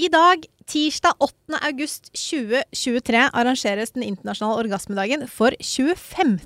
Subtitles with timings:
[0.00, 1.58] I dag, tirsdag 8.
[1.60, 6.38] august 2023, arrangeres den internasjonale orgasmedagen for 25.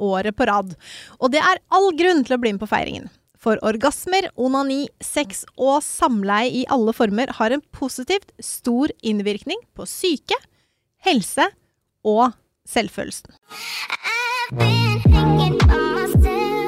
[0.00, 0.72] året på rad.
[1.20, 3.10] Og det er all grunn til å bli med på feiringen.
[3.36, 9.84] For orgasmer, onani, sex og samleie i alle former har en positivt stor innvirkning på
[9.84, 10.38] syke,
[11.04, 11.50] helse
[12.08, 12.32] og
[12.64, 13.36] selvfølelsen.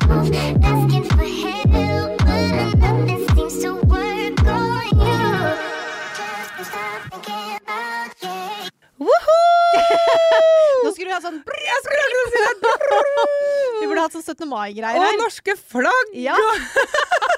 [0.07, 0.94] I've been
[10.85, 11.41] Nå skulle vi hatt sånn!
[13.81, 14.47] Vi burde hatt sånn 17.
[14.51, 16.13] mai-greier Og norske flagg!
[16.19, 16.37] Ja.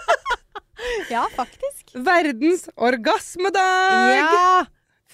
[1.15, 1.93] ja, faktisk.
[2.07, 4.11] Verdens orgasmedag!
[4.21, 4.65] Ja!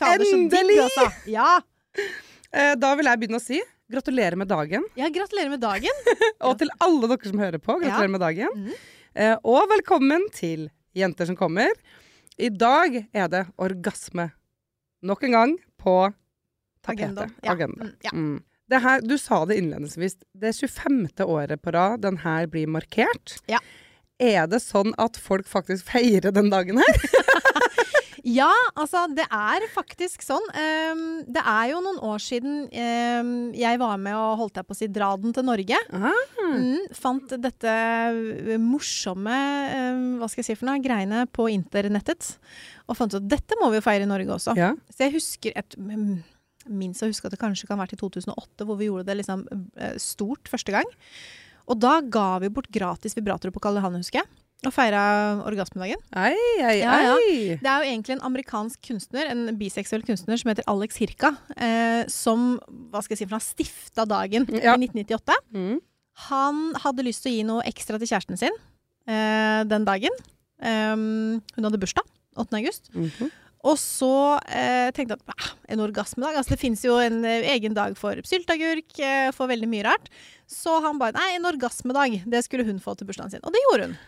[0.02, 1.06] Fader, så digg, altså.
[1.30, 1.50] Ja.
[2.52, 3.60] Eh, Da vil jeg begynne å si
[3.92, 4.84] gratulerer med dagen.
[4.96, 5.92] ja, gratulerer med dagen.
[6.48, 8.14] Og til alle dere som hører på, gratulerer Ja.
[8.16, 8.48] med dagen.
[8.56, 8.72] Mm.
[9.14, 11.68] Eh, Og velkommen til Jenter som kommer.
[12.40, 14.30] I dag er det orgasme.
[15.04, 15.96] Nok en gang på
[16.88, 17.34] Agendaen.
[17.42, 17.52] Ja.
[17.52, 17.84] Agenda.
[17.84, 18.14] Mm, ja.
[18.14, 18.40] Mm.
[18.72, 20.16] Det her, du sa det innledningsvis.
[20.32, 21.06] Det er 25.
[21.26, 23.36] året på rad den her blir markert.
[23.50, 23.60] Ja.
[24.22, 27.02] Er det sånn at folk faktisk feirer den dagen her?
[28.22, 30.44] Ja, altså det er faktisk sånn.
[30.54, 34.76] Um, det er jo noen år siden um, jeg var med og holdt jeg på
[34.76, 35.78] å si dra den til Norge.
[35.90, 36.28] Ah.
[36.38, 39.38] Mm, fant dette eh, morsomme
[39.74, 42.36] um, hva skal jeg si for noe, greiene på internettet.
[42.86, 44.54] Og fant ut at dette må vi jo feire i Norge også.
[44.58, 44.70] Ja.
[44.94, 46.22] Så jeg husker et mm,
[46.68, 49.16] Minst å huske at det kanskje kan ha vært i 2008, hvor vi gjorde det
[49.22, 49.46] liksom
[49.76, 50.88] eh, stort første gang.
[51.70, 54.30] Og da ga vi bort gratis vibratorer på Karl Johan, husker jeg.
[54.62, 55.00] Og feira
[55.42, 55.98] orgasmedagen.
[56.14, 57.14] Ei, ei, Ja, ja.
[57.58, 62.04] Det er jo egentlig en amerikansk kunstner, en biseksuell kunstner som heter Alex Hirka, eh,
[62.06, 62.60] som
[62.92, 64.76] hva skal jeg si for han stifta dagen Ja.
[64.76, 65.34] i 1998.
[65.54, 65.80] Mm.
[66.28, 68.54] Han hadde lyst til å gi noe ekstra til kjæresten sin
[69.08, 70.14] eh, den dagen.
[70.62, 72.06] Um, hun hadde bursdag
[72.38, 72.54] 8.
[72.60, 72.90] august.
[72.94, 73.32] Mhm.
[73.62, 77.76] Og så eh, tenkte jeg at en orgasmedag altså Det fins jo en eh, egen
[77.76, 80.10] dag for sylteagurk, eh, for veldig mye rart.
[80.50, 82.24] Så han bare Nei, en orgasmedag.
[82.26, 83.44] Det skulle hun få til bursdagen sin.
[83.46, 83.98] Og det gjorde hun.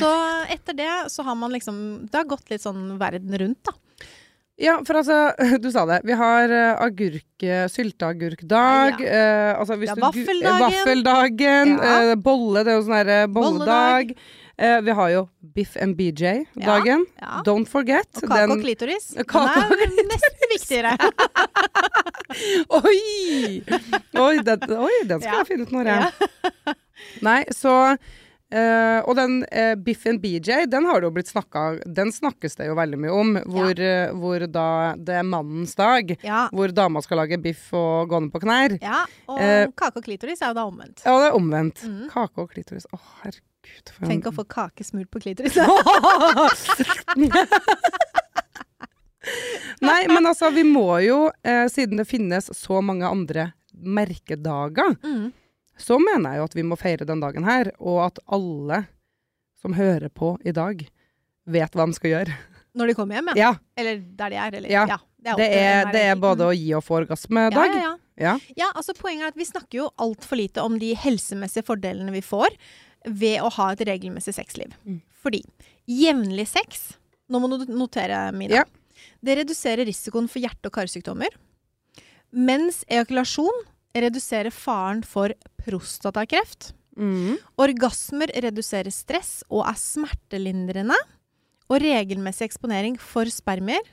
[0.00, 0.10] Så
[0.54, 1.76] etter det så har man liksom
[2.06, 3.74] Det har gått litt sånn verden rundt, da.
[4.62, 6.00] Ja, for altså, du sa det.
[6.06, 9.00] Vi har uh, agurk, sylteagurkdag.
[9.02, 10.54] Ja, eh, altså hvis Det er du vaffeldagen.
[10.54, 11.74] eh, vaffeldagen.
[11.74, 11.96] Ja.
[12.12, 14.14] eh, bolle, det er jo sånn herre bolledag.
[14.58, 17.06] Eh, vi har jo Biff and BJ-dagen.
[17.20, 17.40] Ja.
[17.46, 18.06] Don't forget.
[18.22, 19.08] Og kake og klitoris.
[19.32, 20.92] Kake Den er nesten viktigere.
[22.80, 23.62] Oi!
[24.18, 25.38] Oi, den, oi, den skal Ja.
[25.42, 25.96] jeg finne ut når Ja.
[26.10, 26.74] jeg
[27.26, 27.72] Nei, så
[28.54, 32.54] eh, Og den eh, Biff and BJ, den har det jo blitt snakka Den snakkes
[32.58, 33.32] det jo veldig mye om.
[33.50, 33.74] Hvor,
[34.20, 34.66] hvor da
[34.96, 36.14] det er mannens dag.
[36.22, 36.46] Ja.
[36.54, 38.78] Hvor dama skal lage biff og gå ned på knær.
[38.82, 39.02] ja.
[39.28, 41.02] Og kake og klitoris er jo da omvendt.
[41.04, 41.82] Ja, det er omvendt.
[41.86, 42.06] Mm.
[42.14, 42.86] Kake og klitoris.
[42.94, 43.50] Å, herregud.
[43.94, 45.54] For Tenk å få kake smurt på klitoris.
[49.84, 55.32] Nei, men altså, vi må jo, eh, siden det finnes så mange andre merkedager, Mm.
[55.78, 58.84] så mener jeg jo at vi må feire den dagen her, og at alle
[59.60, 60.84] som hører på i dag,
[61.46, 62.34] vet hva de skal gjøre.
[62.74, 63.38] Når de kommer hjem, ja.
[63.38, 64.54] Ja, Eller der de er.
[64.54, 64.86] Eller, Ja.
[64.86, 64.98] ja.
[65.24, 67.56] Det er, det er, det er både å gi og få orgasmedag.
[67.56, 67.96] ja, ja, ja.
[68.16, 68.38] Ja.
[68.56, 72.20] ja, altså poenget er at vi snakker jo altfor lite om de helsemessige fordelene vi
[72.22, 72.46] får
[73.04, 74.74] ved å ha et regelmessig sexliv.
[74.84, 75.00] Mm.
[75.24, 75.42] Fordi
[75.90, 76.92] jevnlig sex
[77.32, 78.60] Nå må du notere, Mina.
[78.60, 78.64] Ja.
[79.24, 81.32] Det reduserer risikoen for hjerte- og karsykdommer.
[82.36, 83.62] Mens ejakulasjon
[83.96, 85.32] reduserer faren for
[85.62, 86.74] prostatakreft.
[87.00, 87.38] Mm.
[87.56, 90.98] Orgasmer reduserer stress og er smertelindrende.
[91.72, 93.88] Og regelmessig eksponering for spermier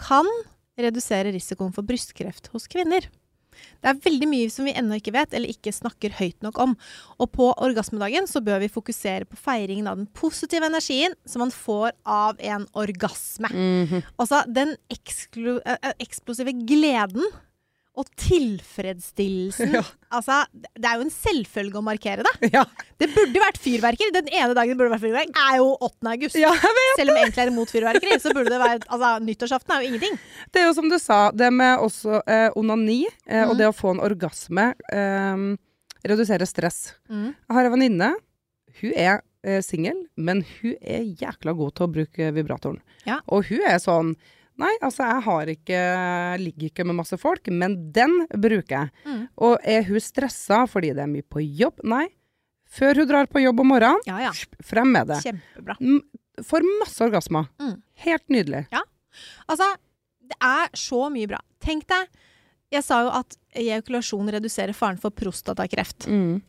[0.00, 0.26] kan
[0.80, 3.06] redusere risikoen for brystkreft hos kvinner.
[3.82, 6.74] Det er veldig mye som vi ennå ikke vet, eller ikke snakker høyt nok om.
[7.18, 11.54] Og på orgasmedagen så bør vi fokusere på feiringen av den positive energien som man
[11.54, 13.50] får av en orgasme.
[13.50, 14.04] Mhm.
[14.18, 17.24] Altså den eh, eh, eksplosive gleden
[17.94, 19.74] og tilfredsstillelsen.
[19.76, 19.82] Ja.
[20.14, 20.40] Altså,
[20.74, 22.50] det er jo en selvfølge å markere det.
[22.54, 22.64] Ja.
[23.00, 24.12] Det burde vært fyrverkeri.
[24.14, 26.10] Den ene dagen det burde vært fyrverkeri, er jo 8.
[26.12, 26.38] august.
[26.38, 26.52] ja.
[26.98, 30.18] Selv om egentlig er imot fyrverkeri, så burde det være Altså, nyttårsaften er jo ingenting.
[30.54, 33.58] Det er jo som du sa, det med også eh, onani eh, og Mhm.
[33.62, 35.44] det å få en orgasme eh,
[36.04, 36.80] reduserer stress.
[37.10, 37.30] Mm.
[37.34, 38.12] Jeg har en venninne.
[38.82, 42.80] Hun er eh, singel, men hun er jækla god til å bruke vibratoren.
[43.06, 43.20] Ja.
[43.30, 44.14] Og hun er sånn
[44.60, 45.78] Nei, altså jeg har ikke
[46.38, 48.90] ligger ikke med masse folk, men den bruker jeg.
[49.08, 49.22] Mm.
[49.42, 51.82] Og er hun stressa fordi det er mye på jobb?
[51.90, 52.04] Nei.
[52.74, 54.32] Før hun drar på jobb om morgenen, Ja, ja.
[54.66, 55.20] frem med det.
[55.26, 55.76] Kjempebra.
[56.46, 57.48] Får masse orgasmer.
[57.62, 57.76] Mm.
[58.06, 58.64] Helt nydelig.
[58.74, 58.82] Ja.
[59.46, 59.68] Altså,
[60.24, 61.38] det er så mye bra.
[61.62, 62.08] Tenk deg
[62.74, 66.08] Jeg sa jo at ejakulasjon reduserer faren for prostatakreft.
[66.10, 66.40] Mm.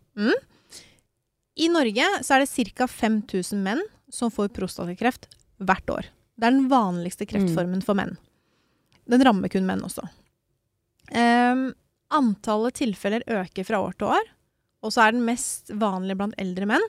[1.55, 2.87] I Norge så er det ca.
[2.89, 5.27] 5000 menn som får prostatakreft
[5.61, 6.09] hvert år.
[6.35, 8.15] Det er den vanligste kreftformen for menn.
[9.07, 10.03] Den rammer kun menn også.
[11.13, 11.69] Um,
[12.13, 14.31] antallet tilfeller øker fra år til år,
[14.85, 16.85] og så er den mest vanlig blant eldre menn.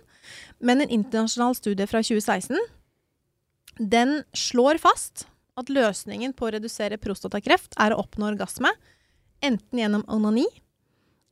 [0.59, 2.59] Men en internasjonal studie fra 2016
[3.77, 5.27] den slår fast
[5.61, 8.71] at løsningen på å redusere prostatakreft er å oppnå orgasme,
[9.45, 10.47] enten gjennom onani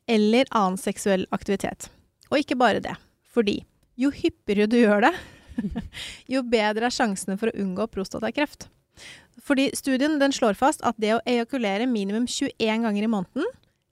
[0.08, 1.88] eller annen seksuell aktivitet.
[2.30, 2.94] Og ikke bare det,
[3.32, 3.62] fordi
[4.00, 5.14] jo hyppigere du gjør det,
[6.32, 8.68] jo bedre er sjansene for å unngå prostatakreft.
[9.44, 13.48] Fordi studien den slår fast at det å ejakulere minimum 21 ganger i måneden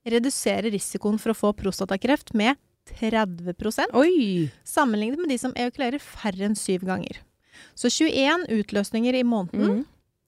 [0.06, 2.58] reduserer risikoen for å få prostatakreft med
[2.98, 4.50] 30 Oi!
[4.66, 7.20] sammenlignet med de som ejakulerer færre enn syv ganger.
[7.78, 9.84] Så 21 utløsninger i måneden Mm.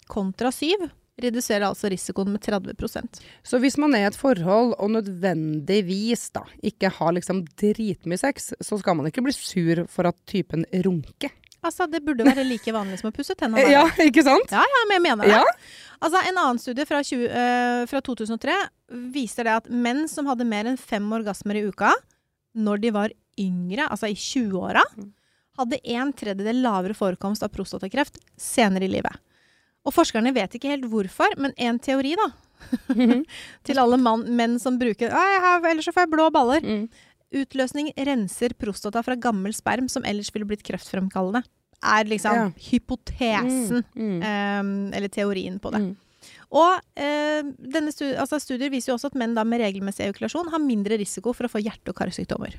[0.08, 4.90] kontra syv reduserer altså risikoen med 30% Så hvis man er i et forhold og
[4.96, 10.18] nødvendigvis da ikke har liksom dritmye sex, så skal man ikke bli sur for at
[10.30, 11.32] typen runker.
[11.64, 13.64] Altså, det burde være like vanlig som å pusse tennene.
[13.72, 14.52] Ja, ikke sant?
[14.52, 15.38] ja, ja, men jeg mener det.
[15.38, 15.44] Ja.
[16.04, 18.56] Altså, en annen studie fra, 20, uh, fra 2003
[19.14, 21.94] viser det at menn som hadde mer enn fem orgasmer i uka
[22.54, 24.82] når de var yngre, altså i 20-åra,
[25.58, 29.23] hadde en tredjedel lavere forekomst av prostatakreft senere i livet.
[29.84, 32.30] Og forskerne vet ikke helt hvorfor, men en teori da,
[33.66, 36.64] til alle mann, menn som bruker har, ellers så får jeg blå baller.
[36.64, 36.86] Mm.
[37.34, 41.42] Utløsning renser prostata fra gammel sperm som ellers ville blitt kreftfremkallende.
[41.84, 42.46] Er liksom Ja.
[42.70, 44.22] hypotesen, Mm.
[44.22, 45.80] eh, eller teorien på det.
[45.82, 45.96] Mm.
[46.54, 50.58] Og eh, denne stu altså studier viser jo også at menn med regelmessig eukulasjon har
[50.62, 52.54] mindre risiko for å få hjerte- og karsykdommer.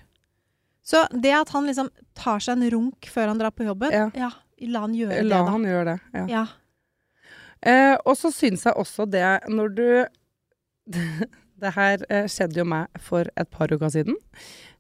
[0.84, 4.12] Så det at han liksom tar seg en runk før han drar på jobben, Ja.
[4.14, 4.30] ja,
[4.68, 5.52] la han gjøre La det, da.
[5.52, 6.00] han gjøre det.
[6.14, 6.26] Ja.
[6.28, 6.46] Ja.
[7.66, 9.88] Eh, og så syns jeg også det når du
[11.56, 14.18] Det her eh, skjedde jo meg for et par uker siden.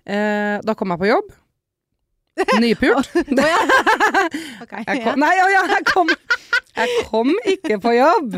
[0.06, 1.30] Eh, da kom jeg på jobb.
[2.60, 3.08] Nypult.
[3.40, 3.62] Å ja.
[4.66, 6.12] Ok, Jeg kom, nei, å ja, jeg kom,
[6.76, 8.36] jeg kom ikke på jobb!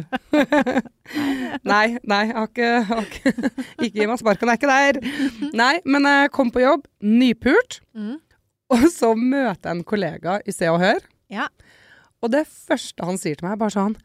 [1.65, 3.33] Nei, nei, jeg har ikke, har ikke
[3.87, 5.51] Ikke gi meg sparken, jeg er ikke der.
[5.57, 8.19] Nei, men jeg kom på jobb, nypult, Mm.
[8.69, 11.01] og så møter jeg en kollega i Se og Hør.
[11.33, 11.47] Ja.
[12.21, 13.97] Og det første han sier til meg, er bare sånn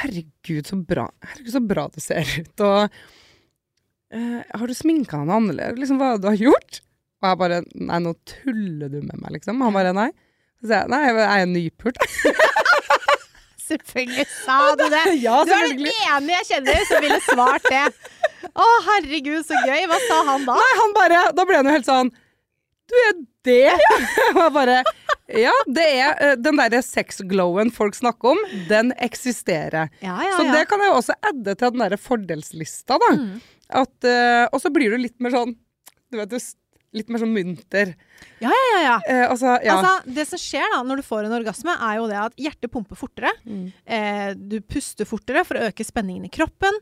[0.00, 2.64] Herregud, så bra, Herregud, så bra du ser ut.
[2.64, 2.80] Og
[4.16, 5.80] uh, har du sminka henne annerledes?
[5.82, 6.80] Liksom, hva du har gjort?
[7.22, 9.60] Og jeg bare Nei, nå tuller du med meg, liksom.
[9.62, 10.10] Han bare nei.
[10.62, 12.02] Så sier jeg nei, jeg er nypult.
[13.72, 15.04] Selvfølgelig sa du det!
[15.26, 17.84] ja, Du er den ene jeg kjenner som ville svart det.
[18.52, 19.86] Å, herregud, så gøy.
[19.90, 20.56] Hva sa han da?
[20.58, 22.10] Nei, han bare Da ble han jo helt sånn
[22.90, 23.14] Du er
[23.46, 23.76] det?
[24.34, 24.82] Og jeg bare
[25.30, 29.92] Ja, det er eh, den derre sex-glowen folk snakker om, den eksisterer.
[30.02, 33.12] Ja, ja, Så det kan jeg også adde til den derre fordelslista, da.
[33.18, 33.36] Mm.
[33.82, 35.54] At, eh, og så blir du litt mer sånn
[36.12, 36.36] Du vet, du
[36.92, 37.94] litt mer sånn munter.
[38.42, 38.80] Ja, ja, ja.
[38.84, 38.96] ja.
[39.08, 39.78] Eh, altså, ja.
[39.78, 42.72] Altså, det som skjer da når du får en orgasme, er jo det at hjertet
[42.72, 43.32] pumper fortere.
[43.48, 43.64] Mm.
[43.96, 46.76] Eh, du puster fortere for å øke spenningen i kroppen.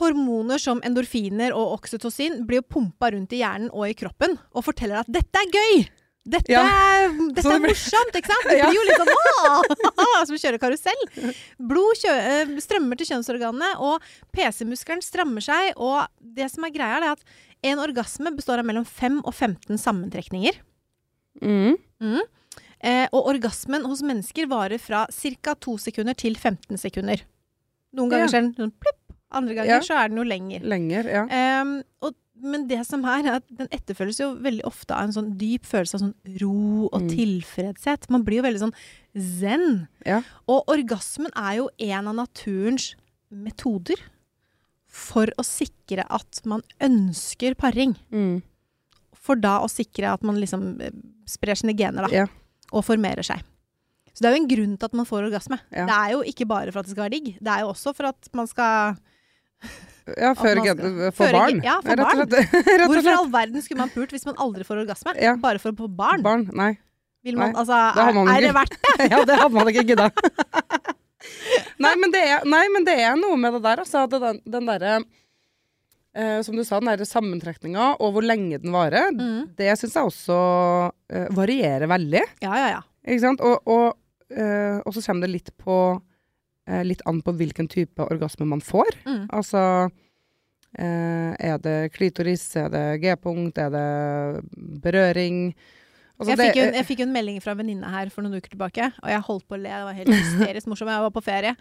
[0.00, 4.64] Hormoner som endorfiner og oksytocin blir jo pumpa rundt i hjernen og i kroppen og
[4.64, 5.88] forteller at 'dette er gøy'!
[6.28, 6.62] Dette, Ja.
[7.34, 8.48] dette det er morsomt, ikke sant?
[8.50, 11.04] Det blir jo litt sånn «Åh!» som å kjøre karusell.
[11.70, 14.04] Blod eh, strømmer til kjønnsorganene, og
[14.36, 15.72] PC-muskelen strammer seg.
[15.80, 17.24] Og det som er greia, er at
[17.72, 20.60] en orgasme består av mellom 5 og 15 sammentrekninger.
[21.40, 21.76] Mm.
[22.04, 22.20] Mm.
[22.80, 25.54] Eh, og orgasmen hos mennesker varer fra ca.
[25.56, 27.24] 2 sekunder til 15 sekunder.
[27.96, 28.30] Noen ganger Ja.
[28.32, 29.80] så er den sånn plipp, andre ganger Ja.
[29.84, 30.60] så er den jo lenger.
[30.64, 31.24] Lenger, ja.
[31.28, 31.72] eh,
[32.04, 35.32] og, men det som er, er at den etterfølges jo veldig ofte av en sånn
[35.40, 37.08] dyp følelse av sånn ro og Mm.
[37.14, 38.08] tilfredshet.
[38.10, 38.74] Man blir jo veldig sånn
[39.16, 39.88] zen.
[40.06, 40.22] Ja.
[40.48, 42.94] Og orgasmen er jo en av naturens
[43.30, 43.96] metoder
[44.90, 47.94] for å sikre at man ønsker paring.
[48.10, 48.42] Mm.
[49.14, 50.90] For da å sikre at man liksom eh,
[51.28, 52.10] sprer sine gener, da.
[52.22, 52.26] Ja.
[52.72, 53.42] Og formerer seg.
[54.10, 55.58] Så det er jo en grunn til at man får orgasme.
[55.70, 55.86] Ja.
[55.86, 57.28] Det er jo ikke bare for at det skal være digg.
[57.40, 58.96] Det er jo også for at man skal
[60.16, 61.60] ja, før skal- for barn.
[61.64, 62.22] ja, for barn.
[62.90, 65.14] Hvorfor i all verden skulle man pult hvis man aldri får orgasme?
[65.20, 65.36] Ja.
[65.40, 66.22] Bare for å få barn?
[66.26, 66.46] Barn.
[66.56, 66.72] Nei.
[67.22, 69.10] Vil man, altså, det er, er det verdt det?
[69.12, 70.06] ja, det hadde man ikke gidda.
[71.84, 74.06] nei, men det er, nei, men det er noe med det der, altså.
[74.12, 74.94] Den, den derre
[76.16, 79.50] eh, Som du sa, den derre sammentrekninga, og hvor lenge den varer, Mm.
[79.58, 80.38] det syns jeg også
[81.12, 82.24] eh, varierer veldig.
[82.44, 82.80] Ja, ja, ja.
[83.04, 83.44] Ikke sant?
[83.44, 83.98] Og, og,
[84.32, 85.76] eh, og så kommer det litt på
[86.86, 88.90] Litt an på hvilken type orgasme man får.
[89.06, 89.24] Mm.
[89.34, 89.62] Altså
[90.78, 92.44] eh, Er det klitoris?
[92.56, 93.58] Er det G-punkt?
[93.58, 94.44] Er det
[94.82, 95.54] berøring?
[96.20, 98.20] Altså, Jeg fikk, jo, en- jeg fikk jo en melding fra en venninne her for
[98.22, 99.70] noen uker tilbake, og jeg holdt på å le.
[99.72, 100.90] Det var helt hysterisk morsomt.
[100.92, 101.54] Jeg var på ferie.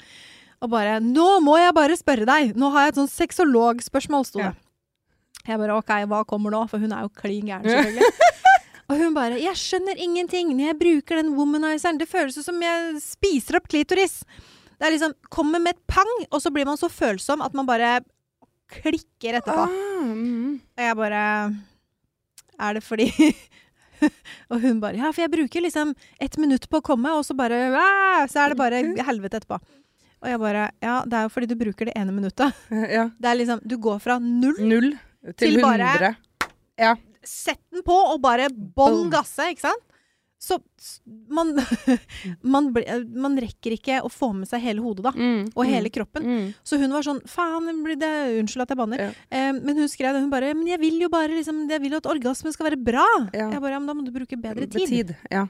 [0.62, 4.40] Og bare 'Nå må jeg bare spørre deg!' Nå har jeg et sånn sexologspørsmål, sto
[4.40, 4.52] det.
[4.52, 5.54] Ja.
[5.54, 8.12] Jeg bare 'OK, hva kommer nå?' For hun er jo klin gæren, selvfølgelig.
[8.90, 11.98] Og hun bare 'Jeg skjønner ingenting når jeg bruker den womanizeren'.
[11.98, 14.24] Det føles som jeg spiser opp klitoris'.
[14.80, 17.68] Det er liksom Kommer med et pang, og så blir man så følsom at man
[17.68, 18.00] bare
[18.70, 19.66] klikker etterpå.
[19.66, 20.60] Ah, mm.
[20.78, 21.24] Og jeg bare
[22.60, 23.08] Er det fordi
[24.54, 27.36] Og hun bare Ja, for jeg bruker liksom ett minutt på å komme, og så
[27.38, 27.58] bare
[28.32, 29.60] Så er det bare helvete etterpå.
[30.22, 32.56] Og jeg bare Ja, det er jo fordi du bruker det ene minuttet.
[32.98, 33.10] Ja.
[33.20, 34.92] Det er liksom Du går fra null Null
[35.36, 36.16] til Til bare- 100.
[36.80, 36.94] Ja.
[37.28, 39.84] Sett den på, og bare bånn gasse, ikke sant?
[40.40, 40.56] Så
[41.28, 41.50] man,
[42.56, 42.70] man,
[43.12, 45.12] man rekker ikke å få med seg hele hodet, da.
[45.12, 46.24] Mm, Og hele mm, kroppen.
[46.24, 46.46] mm.
[46.64, 47.68] Så hun var sånn Faen,
[48.00, 49.04] det unnskyld at jeg banner.
[49.04, 49.10] Ja.
[49.36, 51.98] Eh, men hun skrev det, hun bare Men jeg vil jo bare liksom Jeg vil
[51.98, 53.06] jo at orgasmen skal være bra.
[53.36, 53.50] Ja.
[53.52, 54.88] Jeg bare Ja, men da må du bruke bedre tid.
[54.88, 55.16] tid.
[55.32, 55.46] Ja.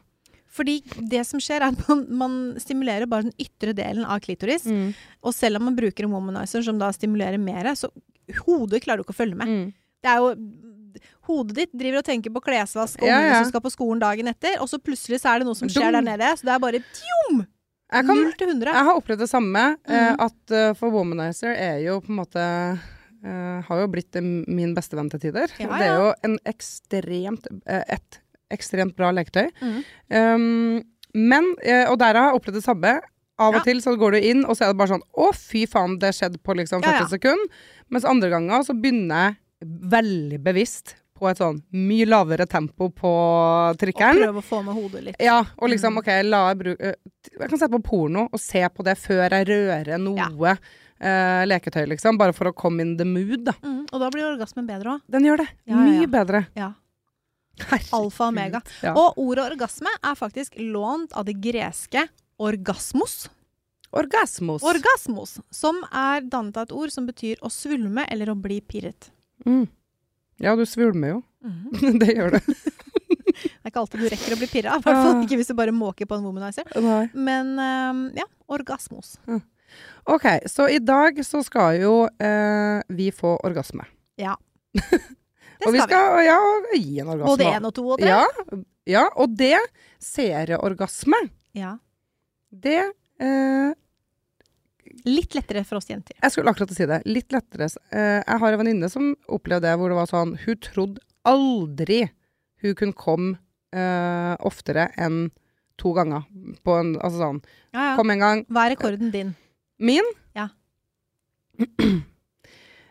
[0.50, 0.80] Fordi
[1.12, 4.66] det som skjer, er at man, man stimulerer bare den ytre delen av klitoris.
[4.66, 7.92] Mm, Og selv om man bruker en womanizer som da stimulerer mer, så
[8.48, 9.54] hodet klarer du ikke å følge med.
[9.54, 9.70] mm.
[10.00, 10.34] Det er jo
[11.30, 13.38] Hodet ditt driver og tenker på klesvask og Ja, ja.
[13.44, 15.92] som skal på skolen dagen etter, og så plutselig så er det noe som skjer
[15.92, 16.00] Dum.
[16.00, 16.30] der nede.
[16.38, 17.46] Så det er bare tjom!
[17.90, 19.64] Jeg, kan, jeg har opplevd det samme.
[19.88, 19.96] Mm.
[19.96, 20.20] Mhm.
[20.22, 22.80] at eh, for Womanizer er jo på en måte
[23.20, 25.52] Uh, Har jo blitt eh, min beste venn til tider.
[25.60, 28.20] Ja, Det er jo en ekstremt eh, et
[28.50, 29.50] ekstremt bra leketøy.
[29.60, 29.82] Mhm.
[30.08, 32.94] Um, men, eh, og der har jeg opplevd det samme.
[33.40, 33.64] Av og Ja.
[33.68, 36.14] til så går du inn, og så er det bare sånn Å, fy faen, det
[36.16, 37.08] skjedde på liksom 40 Ja, ja.
[37.12, 37.48] sekunder.
[37.90, 43.10] Mens andre ganger så begynner jeg veldig bevisst på et sånn mye lavere tempo på
[43.80, 44.22] trikkeren.
[44.22, 45.18] Og prøve å få med hodet litt.
[45.20, 46.00] Ja, og liksom, Mm.
[46.00, 46.94] OK, la jeg bruke
[47.40, 50.54] Jeg kan sette på porno og se på det før jeg rører noe
[51.02, 52.18] eh, leketøy, liksom.
[52.18, 53.54] Bare for å komme in the mood, da.
[53.64, 55.02] Mm, Og da blir orgasmen bedre òg.
[55.10, 55.50] Den gjør det.
[55.68, 56.48] Ja, ja, Mye bedre.
[56.56, 56.74] Ja.
[57.92, 58.62] Alfa og omega.
[58.82, 58.94] Ja.
[58.96, 62.08] Og ordet orgasme er faktisk lånt av det greske
[62.40, 63.28] orgasmos.
[63.92, 64.64] Orgasmos.
[64.64, 69.10] Orgasmos, som er dannet av et ord som betyr å svulme eller å bli pirret.
[69.46, 69.66] Mm.
[70.40, 71.20] Ja, du svulmer jo.
[71.44, 72.00] Mm.
[72.02, 72.44] det gjør det.
[73.40, 75.20] Det er ikke alltid du rekker å bli pirra, i hvert fall Ah.
[75.24, 76.66] ikke hvis du bare måker på en womanizer.
[76.84, 77.06] Nei.
[77.16, 79.14] Men um, ja, orgasmos.
[80.10, 83.86] OK, så i dag så skal jo eh, vi få orgasme.
[84.20, 84.36] Ja.
[85.60, 85.80] Det skal vi.
[85.86, 86.40] skal ja,
[86.74, 87.32] gi en orgasme.
[87.32, 88.12] Både én og to og tre.
[88.12, 89.58] Ja, ja, og det
[90.04, 91.20] seerorgasme.
[91.56, 91.78] Ja.
[92.50, 92.80] det
[93.20, 93.72] eh,
[95.06, 96.16] Litt lettere for oss jenter.
[96.22, 97.02] Jeg skulle akkurat si det.
[97.08, 97.70] Litt lettere.
[97.92, 102.10] Eh, jeg har en venninne som opplevde det, hvor det var sånn Hun trodde aldri
[102.60, 103.38] hun kunne komme
[103.76, 105.30] uh, oftere enn
[105.80, 106.26] to ganger.
[106.66, 107.42] På en, altså sånn
[107.72, 107.96] Ja, ja.
[107.96, 108.42] Kom en gang.
[108.52, 109.34] Hva er rekorden din?
[109.80, 110.08] Min?
[110.36, 110.50] Ja.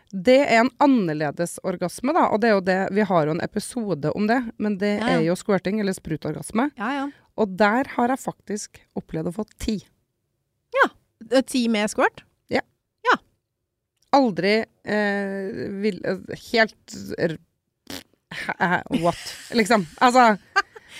[0.09, 2.23] Det er en annerledes orgasme, da.
[2.33, 5.05] Og det er jo det Vi har jo en episode om det, men det Ja,
[5.05, 5.19] ja.
[5.19, 6.71] er jo squirting, eller sprutorgasme.
[6.81, 7.03] Ja, ja.
[7.37, 9.77] Og der har jeg faktisk opplevd å få ti.
[10.73, 10.89] Eh,
[11.45, 12.23] Ti med squirt?
[14.15, 14.55] Aldri
[14.89, 15.49] eh,
[15.83, 16.95] vil, eh, Helt
[19.03, 19.21] What?
[19.59, 19.85] Liksom.
[20.01, 20.37] Altså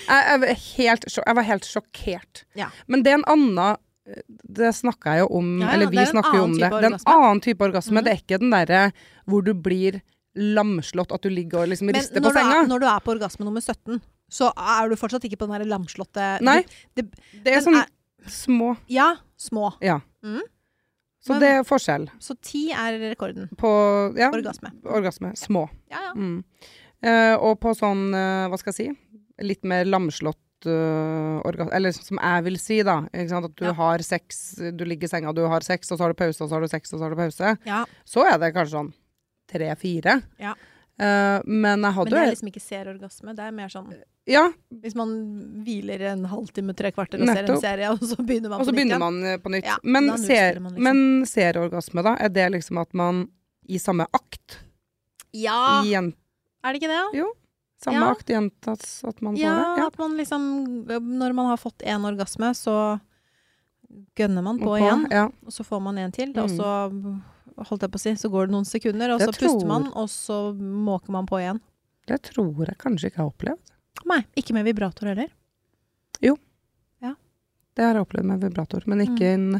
[0.06, 2.44] jeg, jeg, var helt, jeg var helt sjokkert.
[2.58, 2.68] Ja.
[2.86, 6.00] Men det er en annen eh, Det snakka jeg jo om, Ja, ja, eller vi
[6.02, 6.70] er snakker jo om det.
[6.70, 7.98] Det er en annen type orgasme.
[7.98, 8.06] Mhm.
[8.06, 8.84] Det er ikke den derre
[9.30, 10.00] hvor du blir
[10.38, 12.62] lamslått, at du ligger og liksom Men rister på senga.
[12.62, 13.98] Men når du er på orgasme nummer 17,
[14.30, 16.60] så er du fortsatt ikke på den der lamslåtte Nei.
[16.94, 17.08] Det,
[17.42, 17.90] Det er sånn er-
[18.28, 19.72] små ja, små.
[19.80, 20.00] Ja.
[20.24, 20.42] Mm.
[21.20, 23.48] Så Men- det er forskjell Så ti er rekorden.
[23.56, 23.70] på
[24.16, 24.72] ja, Orgasme.
[24.84, 25.36] orgasme.
[25.36, 25.68] Små.
[25.90, 26.12] Ja, ja.
[26.14, 26.44] Mm.
[27.04, 31.92] Uh, og på sånn, uh, hva skal jeg si, litt mer lamslått uh, orgasme, eller
[31.92, 35.64] som jeg vil si da, at du har sex, du ligger i senga, du har
[35.64, 37.16] sex, og så har du pause, og så har du sex, og så har du
[37.16, 37.84] pause, ja.
[38.04, 38.92] så er det kanskje sånn
[39.50, 40.22] tre-fire.
[40.38, 40.54] Ja.
[41.00, 43.32] Eh, men jeg Men hadde det er liksom ikke serorgasme.
[43.36, 43.86] Det er mer sånn
[44.28, 44.42] Ja,
[44.82, 45.12] hvis man
[45.64, 48.74] hviler en halvtime, tre kvarter og ser en serie, og så begynner man så på
[48.74, 49.00] nytt begynner igjen.
[49.00, 49.64] man eh, på nytt.
[49.70, 50.84] Ja, men, ser, man liksom.
[50.84, 53.22] men serieorgasme, da, er det liksom at man
[53.70, 54.58] i samme akt,
[55.32, 55.80] Ja!
[55.86, 56.12] gjen,
[56.64, 57.00] Er det ikke det?
[57.16, 57.28] da?
[57.80, 58.10] samme Ja.
[58.12, 59.86] akt gjentas at man får Ja, det?
[59.86, 63.00] at man liksom Når man har fått én orgasme, så
[64.16, 65.24] gønner man på, på igjen, Ja.
[65.46, 66.32] og så får man en til.
[66.34, 66.42] Mm.
[66.44, 67.20] Og så
[67.68, 69.88] holdt jeg på å si, så går det noen sekunder, og jeg så puster man,
[69.98, 71.60] og så måker man på igjen.
[72.08, 73.74] Det tror jeg kanskje ikke jeg har opplevd.
[74.10, 75.28] Nei, ikke med vibrator heller.
[76.24, 76.36] Jo.
[77.04, 77.14] Ja.
[77.76, 79.50] Det har jeg opplevd med vibrator, men ikke en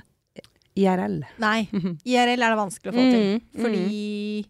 [0.78, 1.20] IRL.
[1.42, 1.66] Nei.
[2.08, 3.26] IRL er det vanskelig å få til.
[3.26, 3.60] Mm, mm.
[3.60, 4.46] Fordi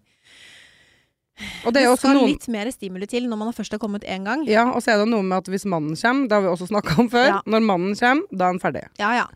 [1.64, 3.80] Og det det er også skal noen litt mer stimuli til når man først har
[3.82, 4.44] kommet én gang.
[4.48, 6.68] Ja, og så er det noe med at hvis mannen kommer, det har vi også
[6.68, 7.38] snakka om før, Ja.
[7.48, 8.82] når mannen kommer, da er han ferdig.
[9.00, 9.26] Ja ja.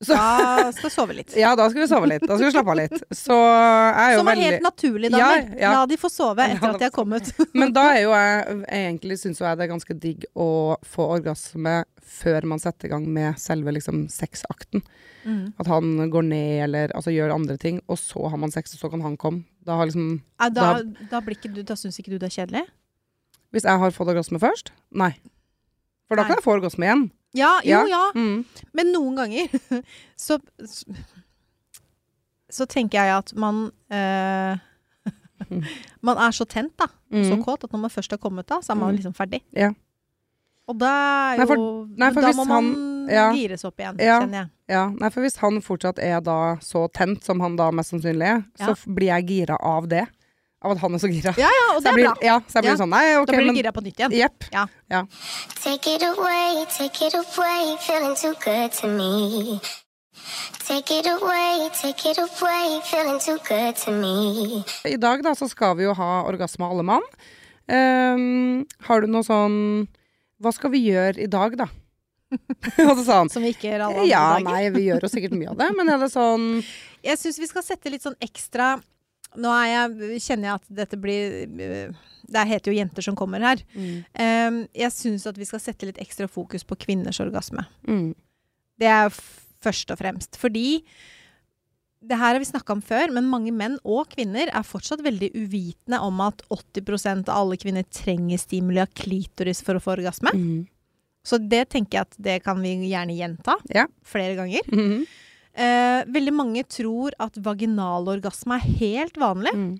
[0.00, 1.34] Så- Da skal sove litt.
[1.42, 2.22] Ja, da skal vi sove litt.
[2.24, 3.02] Da skal vi slappe av litt.
[3.12, 5.60] Så er jo Som er veldig helt naturlig, Ja, damer.
[5.60, 5.72] ja.
[5.76, 7.28] La de få sove Ja, etter at de har kommet.
[7.54, 10.48] Men da er jo jeg Egentlig syns jeg det er ganske digg å
[10.88, 14.82] få orgasme før man setter i gang med selve liksom sexakten.
[15.24, 15.52] Mm.
[15.60, 18.80] At han går ned eller altså gjør andre ting, og så har man sex, og
[18.80, 19.44] så kan han komme.
[19.64, 22.64] Da har liksom Ja, Da, da, du, da syns ikke du det er kjedelig?
[23.52, 24.72] Hvis jeg har fått orgasme først?
[24.96, 25.12] Nei.
[26.08, 27.10] For da kan jeg få orgasme igjen.
[27.34, 28.10] Ja, jo, ja.
[28.14, 28.44] Mm.
[28.74, 29.48] Men noen ganger
[30.16, 30.38] så
[32.50, 34.58] Så tenker jeg at man øh,
[36.06, 36.84] Man er så tent, da.
[37.12, 37.44] og Så Mm.
[37.44, 38.96] kåt at når man først har kommet da, så er man Mm.
[38.98, 39.40] liksom ferdig.
[39.56, 39.70] Ja.
[40.68, 40.90] Og da
[41.34, 43.32] er Nei, for- nei, for Da må man ja.
[43.32, 44.20] gires opp igjen, Ja.
[44.20, 44.48] kjenner jeg.
[44.68, 48.22] Ja, nei, for hvis han fortsatt er da så tent som han da mest sannsynlig
[48.26, 50.06] er, så blir jeg gira av det.
[50.62, 51.32] Av at han er så gira.
[51.40, 52.14] Ja, ja, og det er blir, bra.
[52.20, 52.76] Ja, så jeg blir Ja.
[52.82, 54.12] sånn Nei, ok, Da blir du gira på nytt igjen.
[54.12, 54.44] Jepp.
[55.62, 59.60] Take it away, take it away, feeling too good to me.
[60.68, 64.62] Take it away, take it away, feeling too good to me.
[64.84, 67.02] I dag da så skal vi jo ha orgasme alle mann.
[67.70, 69.86] Um, har du noe sånn
[70.42, 71.66] Hva skal vi gjøre i dag, da?
[72.82, 74.44] altså sånn Som vi ikke gjør alle andre Ja, dager.
[74.48, 76.48] nei, vi gjør jo sikkert mye av det, men er det sånn
[77.06, 78.72] Jeg syns vi skal sette litt sånn ekstra
[79.36, 81.92] Nå er jeg, kjenner jeg at dette blir øh,
[82.30, 83.62] Det heter jo jenter som kommer her.
[83.74, 87.64] mm, Um, jeg syns at vi skal sette litt ekstra fokus på kvinners orgasme.
[87.86, 88.14] mm,
[88.78, 89.08] Det er
[89.62, 90.36] først og fremst.
[90.40, 90.82] Fordi
[92.02, 95.32] det her har vi snakka om før, men mange menn og kvinner er fortsatt veldig
[95.36, 100.32] uvitende om at 80% av alle kvinner trenger stimuli av klitoris for å få orgasme.
[100.32, 100.66] mm,
[101.22, 103.86] Så det tenker jeg at det kan vi gjerne gjenta Ja.
[104.02, 104.60] flere ganger.
[104.72, 105.06] mm,
[105.54, 109.54] Eh, veldig mange tror at vaginalorgasme er helt vanlig.
[109.54, 109.78] mm.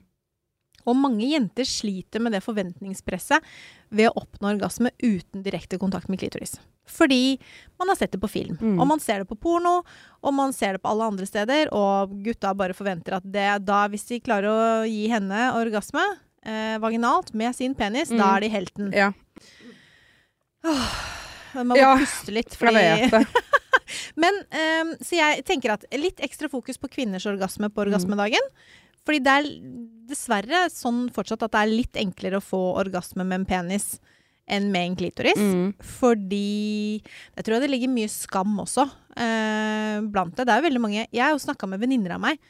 [0.88, 3.44] Og mange jenter sliter med det forventningspresset
[3.92, 6.54] ved å oppnå orgasme uten direkte kontakt med klitoris.
[6.88, 7.38] Fordi
[7.78, 8.80] man har sett det på film, Mm.
[8.80, 9.84] og man ser det på porno,
[10.24, 13.86] og man ser det på alle andre steder, og gutta bare forventer at det da,
[13.88, 16.00] hvis de klarer å gi henne orgasme
[16.42, 18.36] eh, vaginalt med sin penis, da Mm.
[18.36, 18.92] er de helten.
[18.94, 19.12] Ja,
[21.54, 23.26] Man må Ja, puste litt, jeg vet det.
[24.16, 28.46] Men ehm, Så jeg tenker at litt ekstra fokus på kvinners orgasme på orgasmedagen.
[29.06, 29.48] Fordi det er
[30.10, 33.98] dessverre sånn fortsatt at det er litt enklere å få orgasme med en penis
[34.50, 35.38] enn med en klitoris.
[35.38, 37.00] Mm, Fordi
[37.36, 38.84] Jeg tror det ligger mye skam også
[39.16, 40.46] eh, blant det.
[40.46, 42.40] Det er jo veldig mange Jeg har jo snakka med venninner av meg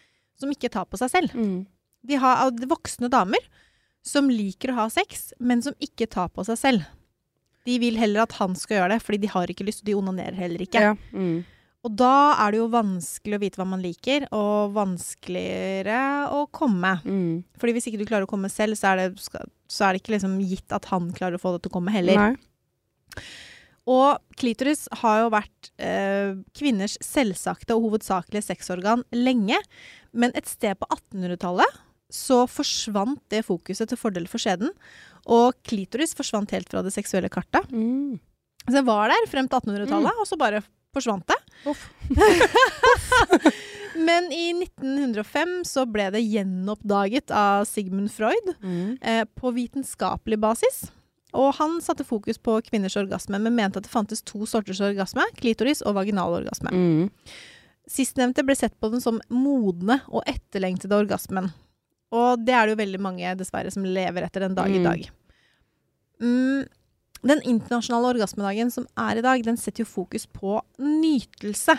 [0.40, 1.34] som ikke tar på seg selv.
[1.36, 1.66] mm,
[2.08, 3.44] De har voksne damer
[4.02, 6.86] som liker å ha sex, men som ikke tar på seg selv.
[7.68, 10.38] De vil heller at han skal gjøre det, fordi de har ikke lyst, de onanerer
[10.38, 10.84] heller ikke.
[10.90, 11.40] ja, mm.
[11.80, 16.00] Og da er det jo vanskelig å vite hva man liker, og vanskeligere
[16.36, 16.98] å komme.
[17.08, 17.38] Mm.
[17.60, 20.12] Fordi hvis ikke du klarer å komme selv, så er det, så er det ikke
[20.12, 22.20] liksom gitt at han klarer å få det til å komme heller.
[22.20, 23.24] Nei.
[23.90, 29.56] Og klitoris har jo vært eh, kvinners selvsagte og hovedsakelige sexorgan lenge.
[30.12, 31.80] Men et sted på 1800-tallet
[32.14, 34.70] så forsvant det fokuset til fordel for skjeden.
[35.30, 37.66] Og klitoris forsvant helt fra det seksuelle kartet.
[37.72, 38.18] Mm.
[38.66, 40.62] Så det var der frem til 1800-tallet, og så bare
[40.94, 41.38] forsvant det.
[44.00, 48.98] Men i 1905 så ble det gjenoppdaget av Sigmund Freud Mm.
[49.02, 50.90] eh, på vitenskapelig basis.
[51.32, 55.22] Og han satte fokus på kvinners orgasme, men mente at det fantes to sorters orgasme.
[55.38, 56.70] Klitoris og vaginalorgasme.
[56.74, 57.10] Mm.
[57.90, 61.52] Sistnevnte ble sett på den som modne og etterlengtede orgasmen.
[62.12, 64.84] Og det er det jo veldig mange, dessverre, som lever etter den dag i Mm.
[64.88, 65.08] dag.
[66.20, 66.64] Mm,
[67.22, 71.76] den internasjonale orgasmedagen som er i dag, den setter jo fokus på nytelse.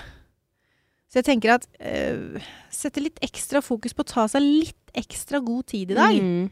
[1.12, 2.40] Så jeg tenker at øh,
[2.72, 6.16] Sette litt ekstra fokus på å ta seg litt ekstra god tid i dag.
[6.24, 6.50] Mm.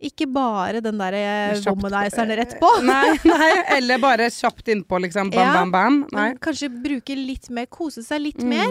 [0.00, 2.70] Ikke bare den der eh, womanizeren rett på.
[2.86, 5.28] Nei, nei, eller bare kjapt innpå, liksom.
[5.34, 5.52] Bam, Ja.
[5.58, 5.98] bam, bam.
[6.14, 6.30] Nei.
[6.40, 8.70] Kanskje bruke litt mer, kose seg litt mer.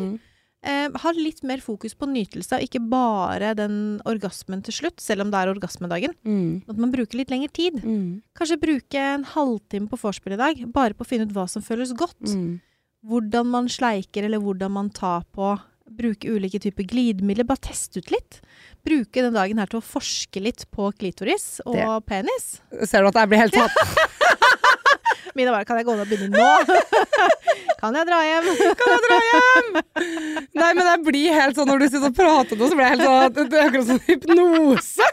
[0.61, 5.23] Eh, ha litt mer fokus på nytelse, og ikke bare den orgasmen til slutt, selv
[5.23, 6.15] om det er orgasmedagen.
[6.27, 6.63] Mm.
[6.67, 7.77] At man bruker litt lengre tid.
[7.79, 8.21] Mm.
[8.35, 11.63] Kanskje bruke en halvtime på vorspiel i dag, bare på å finne ut hva som
[11.63, 12.19] føles godt.
[12.27, 12.59] Mm.
[13.07, 15.53] Hvordan man sleiker, eller hvordan man tar på.
[15.89, 17.47] Bruke ulike typer glidemidler.
[17.47, 18.41] Bare teste ut litt.
[18.85, 22.59] Bruke den dagen her til å forske litt på klitoris og Det- penis.
[22.83, 23.71] Ser du at jeg blir helt satt?
[25.35, 26.65] Mina bare 'Kan jeg gå ned og begynne nå?'
[27.81, 28.47] kan jeg dra hjem?
[28.79, 29.69] Kan jeg dra hjem?
[30.59, 32.93] Nei, men jeg blir helt sånn når du sitter og prater nå, så blir jeg
[32.97, 35.09] helt sånn Det er akkurat som hypnose.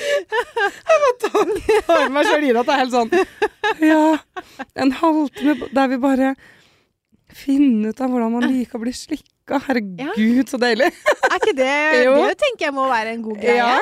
[0.00, 1.30] Jeg må ta
[1.88, 3.10] tar meg sjøl i det at det er helt sånn
[3.82, 4.04] Ja,
[4.84, 6.34] en halvtime der vi bare
[7.34, 9.60] finner ut av hvordan man liker å bli slikka.
[9.68, 10.88] Herregud, så deilig.
[11.30, 11.74] Er ikke det
[12.06, 12.14] Jo.
[12.26, 13.58] Det tenker jeg må være en god greie.
[13.60, 13.78] Ja.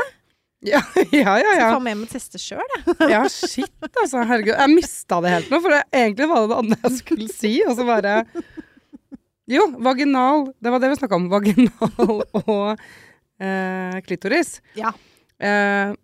[0.73, 0.81] Ja,
[1.15, 1.51] ja, ja.
[1.55, 1.67] Ja.
[1.71, 2.95] ta med og teste sjøl, jeg.
[3.15, 4.25] Ja, shit, altså.
[4.27, 4.57] Herregud.
[4.59, 7.53] Jeg mista det helt nå, for det, egentlig var det det andre jeg skulle si,
[7.63, 8.15] og så bare
[9.49, 10.49] Jo, vaginal.
[10.61, 11.29] Det var det vi snakka om.
[11.33, 12.83] Vaginal og
[13.41, 14.59] eh, klitoris.
[14.77, 14.91] Ja.
[15.41, 15.95] Eh,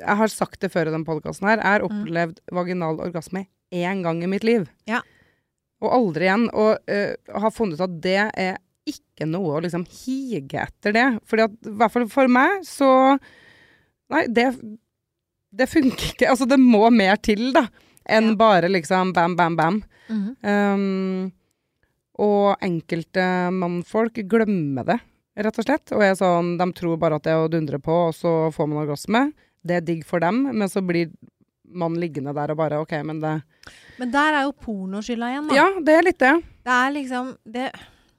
[0.00, 1.60] jeg har sagt det før i den podkasten her.
[1.60, 2.00] Jeg har Mm.
[2.02, 4.64] opplevd vaginal orgasme én gang i mitt liv.
[4.90, 5.02] Ja.
[5.84, 6.48] Og aldri igjen.
[6.50, 8.56] Og eh, har funnet ut at det er
[8.90, 11.06] ikke noe å liksom hige etter det.
[11.30, 12.90] Fordi at, i hvert fall for meg, så
[14.12, 14.48] Nei, det,
[15.54, 16.28] det funker ikke.
[16.30, 17.66] Altså, det må mer til, da,
[18.04, 18.36] enn Ja.
[18.36, 19.82] bare liksom bam, bam, bam.
[20.08, 20.36] Mhm.
[20.44, 21.32] Um,
[22.20, 24.98] og enkelte mannfolk glemmer det,
[25.42, 25.92] rett og slett.
[25.96, 28.68] Og er sånn, de tror bare at det er å dundre på, og så får
[28.70, 29.32] man orgasme.
[29.64, 31.10] Det er digg for dem, men så blir
[31.74, 33.42] man liggende der og bare OK, men det
[33.98, 35.54] Men der er jo pornoskylda igjen, da.
[35.58, 36.34] Ja, det er litt det.
[36.64, 37.72] Det er liksom det,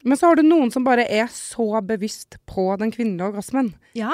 [0.04, 3.74] Men så har du noen som bare er så bevisst på den kvinnelige orgasmen.
[3.98, 4.14] Ja.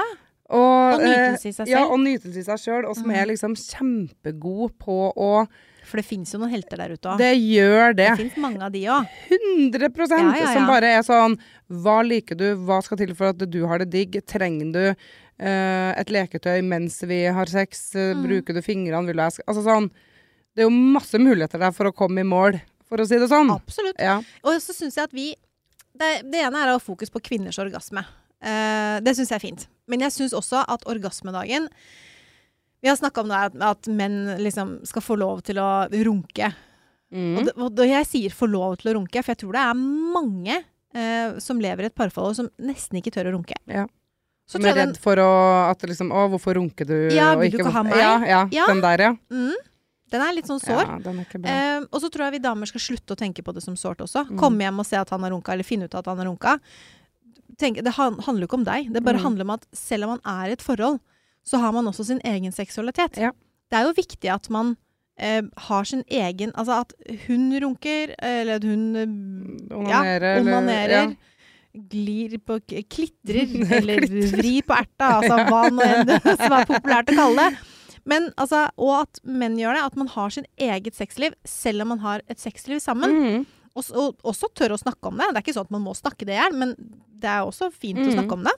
[0.52, 1.92] Og, Og nytelse i seg eh, Ja, selv.
[1.96, 3.16] og nytelse i seg sjøl, og som Mhm.
[3.16, 5.48] er liksom kjempegod på å
[5.88, 7.18] For det fins jo noen helter der ute òg.
[7.18, 8.10] Det gjør det.
[8.18, 9.08] Det fins mange av de òg.
[9.30, 11.38] 100 Ja, ja, som bare er sånn
[11.70, 12.56] Hva liker du?
[12.56, 14.22] Hva skal til for at du har det digg?
[14.28, 14.86] Trenger du
[15.42, 17.96] uh, et leketøy mens vi har sex?
[17.96, 18.24] Eh, Mm.
[18.28, 19.06] Bruker du fingrene?
[19.08, 19.90] Vil du jeg Altså sånn
[20.56, 23.30] Det er jo masse muligheter der for å komme i mål, for å si det
[23.30, 23.50] sånn.
[23.56, 23.96] Absolutt.
[23.98, 24.18] Ja.
[24.44, 25.34] Og så syns jeg at vi
[25.98, 28.04] det, det ene er å ha fokus på kvinners orgasme.
[28.42, 29.68] Eh, det syns jeg er fint.
[29.92, 31.68] Men jeg syns også at orgasmedagen
[32.82, 36.48] Vi har snakka om det her at, menn liksom skal få lov til å runke.
[37.14, 37.36] Mm.
[37.38, 39.74] Og, det, og jeg sier 'få lov til å runke', for jeg tror det er
[39.78, 40.56] mange
[40.96, 43.54] eh, som lever i et parforhold som nesten ikke tør å runke.
[43.70, 43.86] Ja.
[44.50, 45.32] Som er redd for å
[45.70, 46.96] at liksom Å, hvorfor runker du?
[47.14, 48.00] Ja, og vil du ikke ha meg?
[48.00, 48.66] Ja, ja, Ja.
[48.68, 49.12] Den der, ja.
[49.30, 49.60] mm,
[50.12, 50.82] den er litt sånn sår.
[50.82, 51.40] Ja, er ikke.
[51.46, 54.02] Eh, og så tror jeg vi damer skal slutte å tenke på det som sårt
[54.04, 54.26] også.
[54.28, 54.40] Mm.
[54.42, 56.58] Komme hjem og se at han har runka, eller finne ut at han har runka.
[57.62, 58.91] Tenk, det handler jo ikke om deg.
[58.93, 59.24] Det bare Mm.
[59.28, 61.00] handler om at selv om man er i et forhold,
[61.45, 63.17] så har man også sin egen seksualitet.
[63.21, 63.32] Ja.
[63.71, 64.76] Det er jo viktig at man
[65.21, 66.93] eh, har sin egen Altså at
[67.28, 68.95] hun runker, eller at hun
[69.71, 70.36] Onanerer.
[70.36, 71.15] Ja, onanerer.
[71.91, 72.58] Glir på
[72.91, 73.47] Klitrer,
[73.78, 74.02] eller
[74.34, 77.58] vrir på erta, altså hva nå enn det som er populært å kalle det.
[78.12, 79.84] Men altså, og at menn gjør det.
[79.91, 83.13] At man har sin eget sexliv, selv om man har et sexliv sammen.
[83.13, 83.45] Mhm.
[83.76, 85.30] Og, og også tør å snakke om det.
[85.32, 86.76] Det er ikke sånn at man må snakke det i hjel, men
[87.22, 88.14] det er også fint å Mhm.
[88.18, 88.54] snakke om det.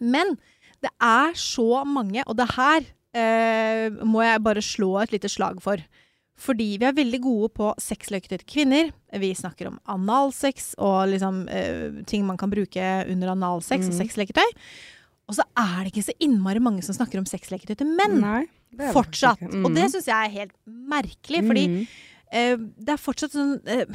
[0.00, 0.36] Men
[0.84, 2.84] det er så mange, og det her
[3.16, 5.80] eh, må jeg bare slå et lite slag for.
[6.36, 8.90] Fordi vi er veldig gode på sexleketøy kvinner.
[9.16, 14.02] Vi snakker om analsex og liksom, eh, ting man kan bruke under analsex og Mhm.
[14.04, 14.44] sexleketøy.
[15.30, 18.20] Og så er det ikke så innmari mange som snakker om sexleketøy til menn.
[18.20, 18.46] Nei,
[18.92, 19.40] Fortsatt.
[19.40, 19.64] ikke.
[19.64, 19.92] Og det Mhm.
[19.94, 21.86] syns jeg er helt merkelig, fordi Mhm.
[22.32, 23.86] Eh, det er fortsatt sånn eh,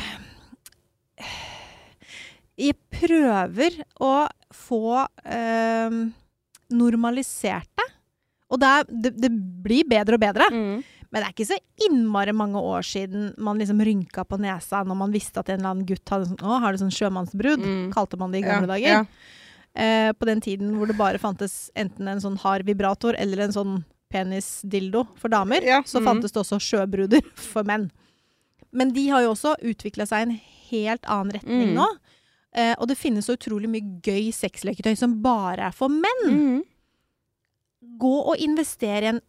[2.61, 4.13] Jeg prøver å
[4.53, 5.97] få eh,
[6.71, 7.87] normalisert det.
[8.51, 9.29] Og det, er, det, det
[9.63, 10.47] blir bedre og bedre.
[10.51, 10.81] Mm.
[11.11, 14.97] Men det er ikke så innmari mange år siden man liksom rynka på nesa når
[15.01, 17.63] man visste at en eller annen gutt hadde sånn Å, har det sånn sjømannsbrud?
[17.63, 17.87] Mm.
[17.95, 19.01] Kalte man det i gamle Ja, dager.
[19.01, 19.39] ja.
[19.71, 23.55] Eh, på den tiden hvor det bare fantes enten en sånn hard vibrator eller en
[23.55, 23.75] sånn
[24.11, 26.07] penisdildo for damer, Ja, så mhm.
[26.09, 27.89] fantes det også sjøbruder for menn.
[28.73, 30.39] Men de har jo også utvikla seg i en
[30.71, 31.75] helt annen retning Mm.
[31.75, 31.87] nå.
[32.53, 36.23] Eh, og det finnes så utrolig mye gøy sexleketøy som bare er for menn.
[36.27, 36.63] Mm.
[38.01, 39.21] Gå og investere i en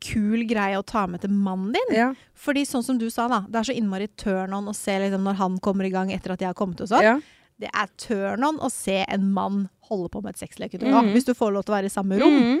[0.00, 1.90] kul greie å ta med til mannen din.
[1.96, 2.08] Ja.
[2.34, 5.22] Fordi sånn som du sa, da, det er så innmari turn on å se liksom,
[5.26, 7.04] når han kommer i gang etter at jeg har kommet og sånn.
[7.04, 7.18] Ja.
[7.60, 10.88] Det er turn on å se en mann holde på med et sexleketøy.
[10.88, 11.12] Mm.
[11.12, 12.38] Hvis du får lov til å være i samme rom.
[12.40, 12.60] Mm.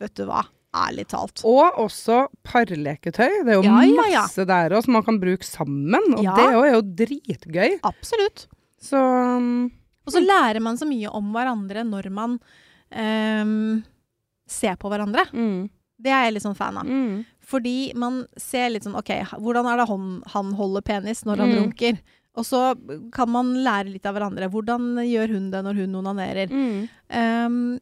[0.00, 0.44] Vet du hva?
[0.76, 1.40] Ærlig talt.
[1.48, 3.44] Og også parleketøy.
[3.44, 4.22] Det er jo Ja, ja, ja.
[4.26, 6.14] masse der òg som man kan bruke sammen.
[6.18, 6.34] Og Ja.
[6.36, 7.78] det er jo dritgøy.
[7.82, 8.46] Absolutt.
[8.80, 9.70] Så um,
[10.06, 12.38] Og så lærer man så mye om hverandre når man
[12.94, 13.82] um,
[14.48, 15.24] ser på hverandre.
[15.32, 15.68] mm,
[16.00, 16.84] Det er jeg litt sånn fan av.
[16.86, 17.24] mm.
[17.48, 19.08] Fordi man ser litt sånn OK,
[19.40, 21.58] hvordan er det han, han holder penis når han Mm.
[21.62, 21.98] runker?
[22.36, 22.76] Og så
[23.10, 24.48] kan man lære litt av hverandre.
[24.52, 26.46] Hvordan gjør hun det når hun onanerer?
[26.52, 26.88] Mm.
[27.10, 27.80] Ehm,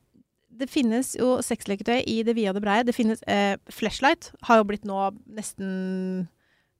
[0.58, 2.84] det finnes jo sexleketøy i det vide og det breie.
[2.86, 6.28] Det finnes eh, Flashlight har jo blitt nå nesten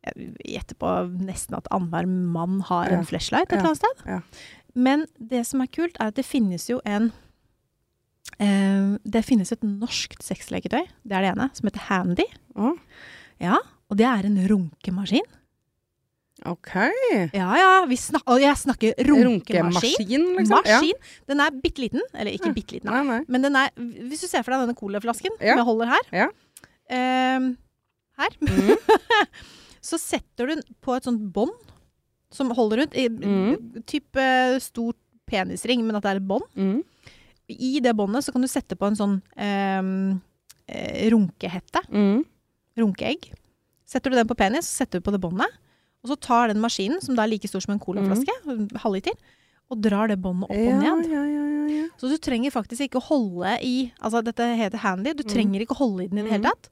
[0.07, 2.99] Jeg gjetter på nesten at annenhver mann har Ja.
[2.99, 3.59] en flashlight et Ja.
[3.59, 4.05] eller annet sted.
[4.07, 4.21] Ja.
[4.75, 7.13] Men det som er kult, er at det finnes jo en
[8.41, 12.27] eh, Det finnes et norskt sexleketøy, det er det ene, som heter Handy.
[12.57, 12.79] Mm.
[13.41, 13.59] Ja,
[13.91, 15.27] og det er en runkemaskin.
[16.45, 16.73] OK.
[17.33, 19.63] Ja ja, vi snak og jeg snakker runkemaskin.
[19.65, 20.61] Runkemaskin, liksom.
[20.67, 20.99] Maskin.
[21.27, 22.03] Den er bitte liten.
[22.13, 22.53] Eller ikke Ja.
[22.53, 22.91] bitte liten.
[22.93, 23.21] Nei, nei.
[23.29, 25.55] men den er Hvis du ser for deg denne colaflasken Ja.
[25.57, 26.29] som jeg holder her Ja.
[26.91, 27.55] eh,
[28.19, 28.31] Her.
[28.41, 28.77] Mm.
[29.87, 31.53] Så setter du den på et sånt bånd
[32.31, 32.95] som holder rundt.
[32.97, 33.83] I, Mm.
[33.87, 34.97] Type stort
[35.27, 36.45] penisring, men at det er et bånd.
[36.57, 36.83] Mm.
[37.49, 40.21] I det båndet så kan du sette på en sånn ehm,
[40.69, 41.81] eh, runkehette.
[41.93, 42.25] Mm.
[42.77, 43.31] Runkeegg.
[43.87, 45.47] Setter du den på penis, så setter du på det båndet.
[46.07, 48.69] Og så tar den maskinen, som da er like stor som en colaflaske, mm.
[48.85, 49.17] halvliter,
[49.75, 50.83] og drar det båndet opp Mm.
[50.85, 51.11] Ja, og ned.
[51.11, 51.89] ja, ja.
[51.99, 55.11] Så du trenger faktisk ikke holde i Altså, dette heter handy.
[55.19, 55.33] Du Mm.
[55.33, 56.35] trenger ikke holde i den i det Mm.
[56.37, 56.69] hele tatt.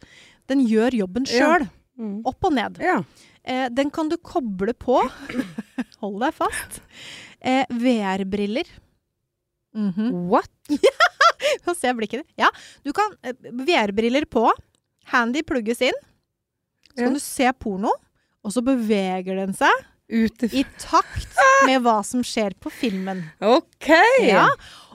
[0.46, 1.66] Den gjør jobben sjøl.
[1.98, 2.22] Mm.
[2.26, 2.78] Opp og ned.
[2.78, 3.02] Ja.
[3.44, 5.00] Eh, den kan du koble på
[6.00, 6.80] Hold deg fast.
[7.42, 8.64] Eh, VR-briller.
[9.74, 10.28] Mhm.
[10.30, 10.48] What?
[11.66, 12.30] Nå ser jeg blikket ditt.
[12.38, 12.48] Ja,
[12.84, 14.46] du kan eh, VR-briller på.
[15.10, 15.96] Handy plugges inn.
[16.94, 17.90] Så kan du se porno,
[18.44, 19.72] og så beveger den seg
[20.12, 23.24] i takt med hva som skjer på filmen.
[23.40, 23.88] OK!
[24.28, 24.46] Ja.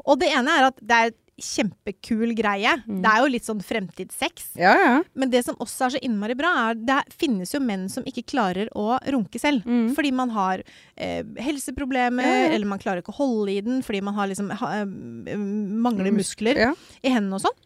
[0.06, 2.76] Og det ene er at det er kjempekul greie.
[2.84, 3.00] Mm.
[3.04, 4.52] Det er jo litt sånn fremtidssex.
[4.60, 4.94] Ja, ja.
[5.18, 8.26] Men det som også er så innmari bra, er det finnes jo menn som ikke
[8.30, 9.64] klarer å runke selv.
[9.68, 9.94] Mm.
[9.98, 10.64] Fordi man har
[10.96, 14.52] eh, helseproblemer, Ja, eller man klarer ikke å holde i den fordi man har liksom,
[14.62, 15.40] ha, eh,
[15.88, 17.58] mangler muskler i hendene og sånn.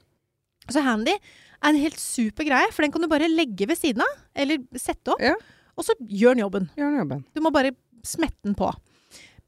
[0.71, 4.03] Så handy er en helt super greie, for den kan du bare legge ved siden
[4.05, 5.35] av, eller sette opp, Ja.
[5.77, 6.65] Og så gjør den jobben.
[6.77, 7.21] Gjør jobben.
[7.35, 7.71] Du må bare
[8.05, 8.69] smette den på.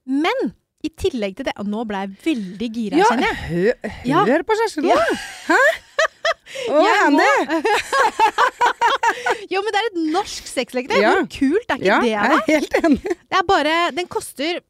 [0.05, 0.53] Men
[0.85, 3.37] i tillegg til det Og nå ble jeg veldig gira, Ja, kjenner jeg.
[3.49, 3.73] hør,
[4.05, 4.19] Ja.
[4.45, 4.91] på Kjersti nå!
[4.93, 4.97] Ja.
[5.47, 5.61] Hæ?
[6.69, 7.63] Å, er det?
[9.53, 10.97] Jo, men det er et norsk sexleketøy.
[11.01, 11.13] Ja.
[11.17, 12.11] Hvor kult er ikke Ja, det?
[12.11, 13.01] jeg er helt enig.
[13.15, 14.61] Det er bare Den koster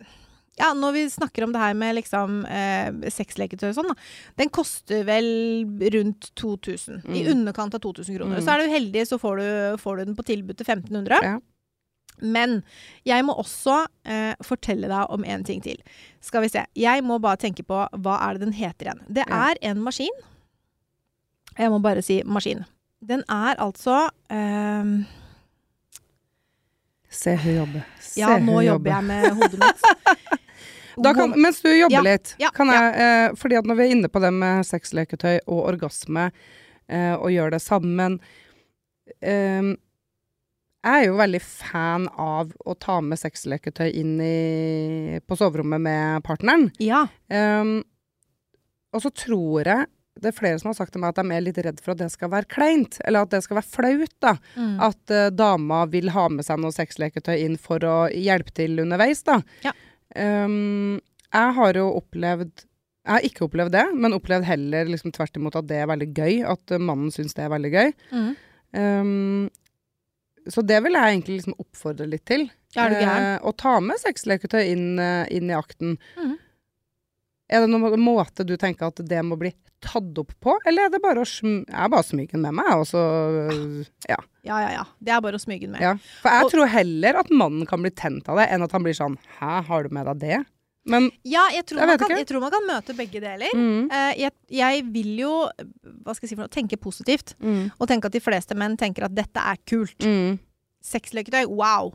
[0.57, 3.95] ja, når vi snakker om det her med liksom eh, sexleketøy og sånn, da.
[4.39, 5.27] Den koster vel
[5.95, 7.01] rundt 2000.
[7.11, 7.31] I Mm.
[7.33, 8.39] underkant av 2000 kroner.
[8.39, 8.45] Mm.
[8.45, 9.49] Så er du heldig, så får du,
[9.83, 11.19] får du den på tilbud til 1500.
[11.23, 11.39] Ja.
[12.21, 12.61] Men
[13.03, 15.81] jeg må også eh, fortelle deg om en ting til.
[16.23, 16.63] Skal vi se.
[16.79, 19.01] Jeg må bare tenke på hva er det den heter igjen.
[19.11, 20.15] Det er en maskin.
[21.57, 22.63] Jeg må bare si maskin.
[23.03, 25.03] Den er altså eh,
[27.11, 27.83] Se hun jobber.
[27.99, 30.39] Se Ja, nå jobber jeg med hodet mitt.
[30.95, 33.95] Kan, mens du jobber Ja, litt, ja, kan jeg, eh, fordi at når vi er
[33.95, 36.29] inne på det med sexleketøy og orgasme,
[36.87, 38.19] eh, og gjør det sammen
[39.19, 39.73] eh,
[40.85, 46.23] Jeg er jo veldig fan av å ta med sexleketøy inn i, på soverommet med
[46.23, 46.69] partneren.
[46.77, 47.07] Ja.
[47.27, 47.79] Um,
[48.93, 49.87] og så tror jeg
[50.21, 51.99] det er flere som har sagt til meg at de er litt redd for at
[51.99, 54.13] det skal være kleint, eller at det skal være flaut.
[54.23, 54.35] da.
[54.55, 54.75] Mm.
[54.87, 59.25] At uh, dama vil ha med seg noe sexleketøy inn for å hjelpe til underveis,
[59.27, 59.41] da.
[59.65, 59.73] Ja.
[60.13, 61.01] Um,
[61.33, 62.51] jeg har jo opplevd
[63.05, 66.09] Jeg har ikke opplevd det, men opplevd heller liksom tvert imot at det er veldig
[66.13, 66.41] gøy.
[66.53, 67.93] At uh, mannen syns det er veldig gøy.
[68.11, 68.31] Mm.
[68.75, 69.49] Um,
[70.51, 72.47] så det vil jeg egentlig liksom oppfordre litt til.
[72.75, 73.27] Er du gæren?
[73.35, 75.95] Eh, å ta med sexleketøy inn, eh, inn i akten.
[76.19, 76.35] Mm.
[77.49, 79.53] Er det noen måte du tenker at det må bli
[79.85, 82.57] tatt opp på, eller er det bare å sm jeg er bare smyge den med
[82.57, 83.01] meg, og så
[84.09, 84.17] ja.
[84.45, 84.83] Ja, ja, ja.
[85.01, 85.81] Det er bare å smyge den med.
[85.81, 85.95] ja.
[86.21, 88.83] For jeg Og- tror heller at mannen kan bli tent av det, enn at han
[88.83, 90.45] blir sånn Hæ, har du med deg det?
[90.87, 92.17] Men Ja, jeg tror, Jeg kan, ikke.
[92.19, 93.49] jeg tror man kan møte begge deler.
[93.55, 95.31] mm, Uh, jeg, jeg vil jo
[96.05, 98.77] hva skal jeg si for noe, tenke positivt, mm, og tenke at de fleste menn
[98.77, 99.97] tenker at dette er kult.
[100.05, 100.37] mm,
[100.83, 101.89] Sexleketøy, wow!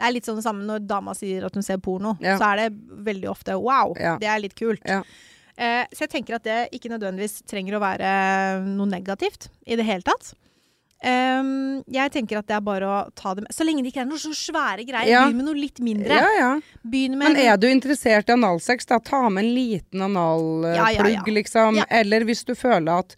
[0.00, 2.16] Det er litt sånn det samme når dama sier at hun ser porno.
[2.20, 2.34] Ja.
[2.40, 4.16] Så er det veldig ofte wow, Ja.
[4.18, 4.80] det er litt kult.
[4.84, 5.02] Ja.
[5.54, 9.84] Uh, så jeg tenker at det ikke nødvendigvis trenger å være noe negativt i det
[9.86, 10.32] hele tatt.
[11.02, 14.04] Ehm, jeg tenker at det er bare å ta det med Så lenge det ikke
[14.04, 15.10] er noen så svære greier.
[15.10, 15.24] Ja.
[15.26, 16.22] Begynn med noe litt mindre.
[16.22, 16.52] ja, ja.
[16.82, 21.82] Med Men er du interessert i analsex, da ta med en liten analplugg, liksom.
[21.90, 23.16] Eller hvis du føler at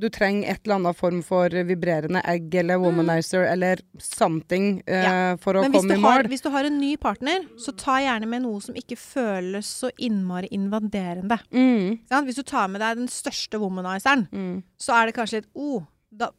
[0.00, 5.58] du trenger et eller annet form for vibrerende egg eller womanizer eller something uh, for
[5.58, 6.30] å komme i har, mål.
[6.32, 9.90] hvis du har en ny partner, så ta gjerne med noe som ikke føles så
[10.00, 11.40] innmari invaderende.
[11.52, 12.00] Mm?
[12.28, 14.56] Hvis du tar med deg den største womanizeren, mm.
[14.80, 16.30] så er det kanskje litt oh, da,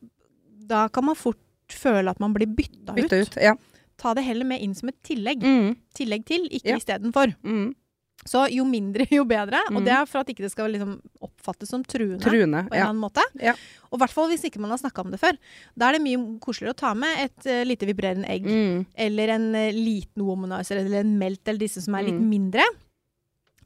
[0.68, 1.38] da kan man fort
[1.72, 3.12] føle at man blir bytta ut.
[3.14, 3.36] Ut.
[3.42, 3.56] Ja.
[3.98, 5.44] Ta det heller med inn som et tillegg.
[5.46, 6.78] Mm, Tillegg til, ikke Ja.
[6.78, 7.36] istedenfor.
[7.44, 7.76] mm.
[8.24, 9.58] Så jo mindre, jo bedre.
[9.72, 9.86] Og Mm.
[9.86, 12.20] det er for at ikke det skal liksom oppfattes som truende.
[12.22, 12.68] Truende.
[12.70, 12.88] På en Ja.
[12.90, 13.22] annen måte.
[13.42, 13.54] Ja.
[13.92, 15.36] Og i hvert fall hvis ikke man har snakka om det før.
[15.76, 18.46] Da er det mye koseligere å ta med et uh, lite vibrerende egg.
[18.46, 22.30] Mm, Eller en uh, liten womanizer eller en melt eller disse som er litt Mm.
[22.30, 22.62] mindre.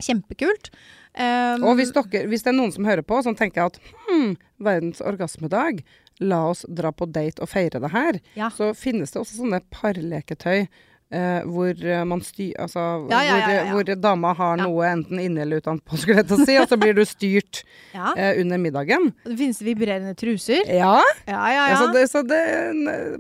[0.02, 0.72] Kjempekult.
[1.18, 3.78] Um, Og hvis, dere, hvis det er noen som hører på, som tenker at
[4.10, 5.80] hm, verdens orgasmedag,
[6.24, 8.50] la oss dra på date og feire det her, Ja.
[8.50, 10.68] så finnes det også sånne parleketøy.
[11.14, 13.66] Uh, hvor eh, man styr Altså Ja, ja, ja.
[13.70, 16.66] Hvor, hvor dama har noe enten inni eller utenpå, skulle jeg til å si, og
[16.72, 17.60] så blir du styrt
[17.94, 18.10] ja.
[18.18, 19.12] eh, under middagen.
[19.22, 20.66] Det finnes vibrerende truser.
[20.66, 20.96] Ja,
[21.30, 21.68] Ja, ja, ja.
[21.70, 21.78] ja.
[21.78, 22.42] så, det, så det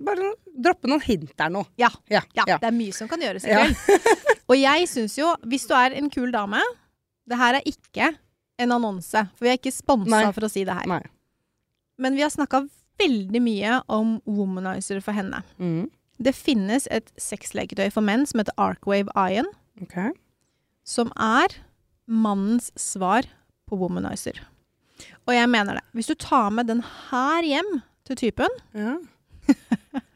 [0.02, 0.32] Bare
[0.66, 1.62] droppe noen hint der nå.
[1.78, 1.92] Ja.
[2.10, 2.24] Ja.
[2.34, 2.58] Ja, ja.
[2.58, 4.10] det er mye som kan gjøres i kveld.
[4.50, 6.64] og jeg syns jo, hvis du er en kul dame
[7.30, 8.10] Det her er ikke
[8.66, 10.90] en annonse, for vi er ikke sponsa for å si det her.
[10.90, 11.04] Nei.
[12.02, 12.66] Men vi har snakka
[13.02, 15.42] veldig mye om womanizer for henne.
[15.60, 15.90] Mm.
[16.22, 19.50] Det finnes et sexleketøy for menn som heter Arcwave Ion,
[19.84, 20.12] Okay.
[20.88, 21.58] som er
[22.08, 23.26] mannens svar
[23.68, 24.40] på womanizer.
[25.28, 25.84] Og jeg mener det.
[25.98, 28.96] Hvis du tar med den her hjem til typen Ja.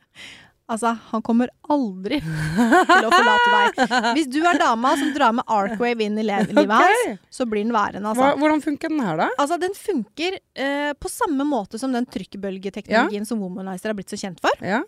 [0.70, 3.94] Altså, han kommer aldri til å forlate deg.
[4.20, 7.66] Hvis du er dama som drar med Arcwave inn i livet livet hans, så blir
[7.66, 8.36] den værende, altså.
[8.38, 9.28] hvordan funker den her, da?
[9.42, 14.20] Altså, den funker eh, på samme måte som den trykkbølgeteknologien som Womanizer har blitt så
[14.22, 14.54] kjent for.
[14.62, 14.84] Ja.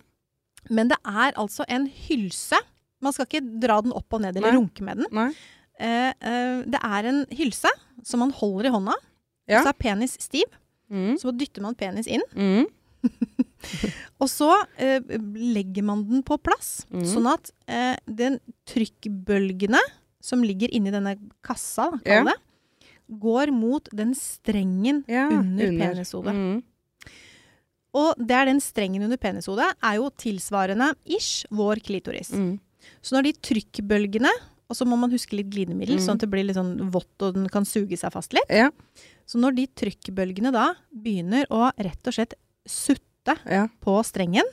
[0.70, 2.60] Men det er altså en hylse.
[3.02, 4.60] Man skal ikke dra den opp og ned eller Nei.
[4.62, 5.32] runke med den.
[5.82, 7.72] Eh, eh, det er en hylse
[8.06, 8.94] som man holder i hånda.
[9.50, 9.64] Ja.
[9.66, 10.46] så er penis stiv.
[10.94, 11.16] Mm.
[11.20, 12.70] Så dytter man penis inn, Mm.
[14.22, 15.02] og så eh,
[15.36, 16.86] legger man den på plass.
[16.94, 17.06] mm.
[17.14, 19.82] Sånn at eh, den trykkbølgene
[20.22, 22.38] som ligger inni denne kassa, kall det,
[23.22, 26.36] går mot den strengen Ja, under, penishodet.
[26.36, 26.60] Mm.
[27.98, 32.32] Og det er den strengen under penishodet er jo tilsvarende ish vår klitoris.
[32.32, 32.56] Mm.
[33.04, 34.32] Så når de trykkbølgene
[34.72, 36.04] Og så må man huske litt glidemiddel, mm.
[36.06, 38.48] sånn at det blir litt sånn vått og den kan suge seg fast litt.
[38.48, 38.70] Ja.
[39.28, 43.11] Så når de trykkbølgene da begynner å rett og slett sutte
[43.46, 43.68] ja.
[43.84, 44.48] på strengen,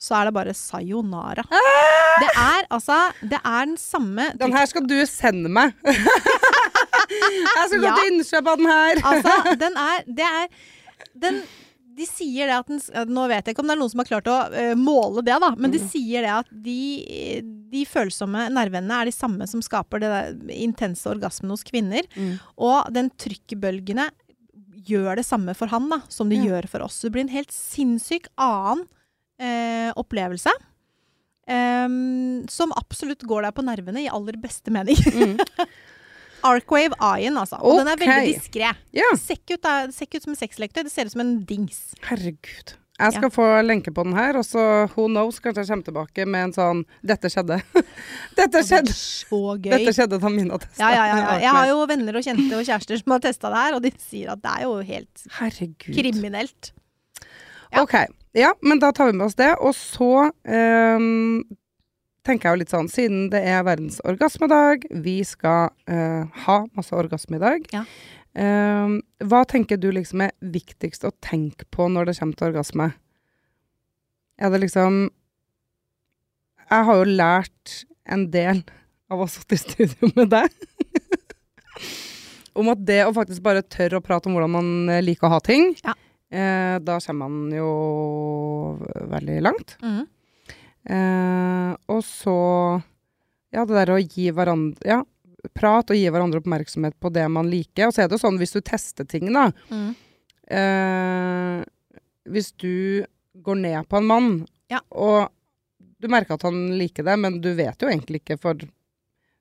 [0.00, 1.44] så er det bare sayonara.
[1.48, 2.18] Ah!
[2.20, 5.72] Det er altså Det er den samme Den her skal du sende meg.
[5.84, 7.94] jeg skal gå Ja.
[7.98, 9.00] til innkjøp av den her.
[9.10, 10.48] Altså, den er Det er
[11.26, 11.42] den
[11.94, 12.80] de sier det at den,
[13.14, 15.36] Nå vet jeg ikke om det er noen som har klart å uh, måle det,
[15.38, 15.84] da, men de Mm.
[15.92, 20.10] sier det at de, de følsomme nervene er de samme som skaper det
[20.58, 22.02] intense orgasmen hos kvinner.
[22.18, 22.32] Mm.
[22.58, 24.08] Og den trykkbølgene
[24.86, 26.44] gjør det samme for han da, som de Ja.
[26.50, 27.00] gjør for oss.
[27.00, 28.86] Det blir en helt sinnssyk annen
[29.40, 30.52] eh, opplevelse.
[31.44, 34.96] Um, som absolutt går deg på nervene i aller beste mening.
[35.12, 35.36] Mm.
[36.48, 37.58] Arcwave Iron, altså.
[37.64, 38.70] Og den er veldig diskré.
[38.92, 39.10] Ja.
[39.12, 41.82] Det ser ut, ser ikke ut som en sexleketøy, det ser ut som en dings.
[42.04, 42.74] Herregud.
[42.94, 46.26] Jeg skal få lenke på den her, og så who knows, kanskje jeg kommer tilbake
[46.30, 47.58] med en sånn 'Dette skjedde'.
[48.38, 48.94] Dette Det skjedde.
[48.94, 49.72] så gøy.
[49.72, 50.78] Dette skjedde da Mina testa.
[50.78, 51.34] Ja, ja, ja, ja.
[51.42, 53.92] Jeg har jo venner og kjente og kjærester som har testa det her, og de
[53.98, 55.90] sier at det er jo helt Herregud.
[55.90, 56.70] kriminelt.
[57.72, 57.82] Ja.
[57.82, 57.94] Ok.
[58.34, 59.50] Ja, men da tar vi med oss det.
[59.58, 61.42] Og så um,
[62.26, 66.94] tenker jeg jo litt sånn, siden det er verdens orgasmedag, vi skal uh, ha masse
[66.94, 67.66] orgasme i dag.
[67.74, 67.82] Ja.
[68.38, 72.90] Ehm, hva tenker du liksom er viktigst å tenke på når det kommer til orgasme?
[74.38, 75.10] Er det liksom
[76.70, 77.74] Jeg har jo lært
[78.10, 78.62] en del
[79.12, 80.48] av å ha sittet i studio med deg.
[82.58, 85.34] om at det å faktisk bare tørre å prate om hvordan man eh, liker å
[85.36, 85.94] ha ting, Ja.
[86.30, 87.68] eh, da kommer man jo
[89.12, 89.76] veldig langt.
[89.82, 90.02] Mm.
[90.84, 92.36] Eh, og så
[93.54, 94.98] Ja, det der å gi hverandre Ja,
[95.54, 97.88] prat og gi hverandre oppmerksomhet på det man liker.
[97.88, 99.50] Og så er det jo sånn hvis du tester ting, da.
[99.70, 99.94] mm.
[100.54, 101.64] Eh,
[102.28, 103.04] hvis du
[103.44, 104.80] går ned på en mann, Ja.
[104.90, 105.28] og
[106.00, 108.54] du merker at han liker det, men du vet jo egentlig ikke, for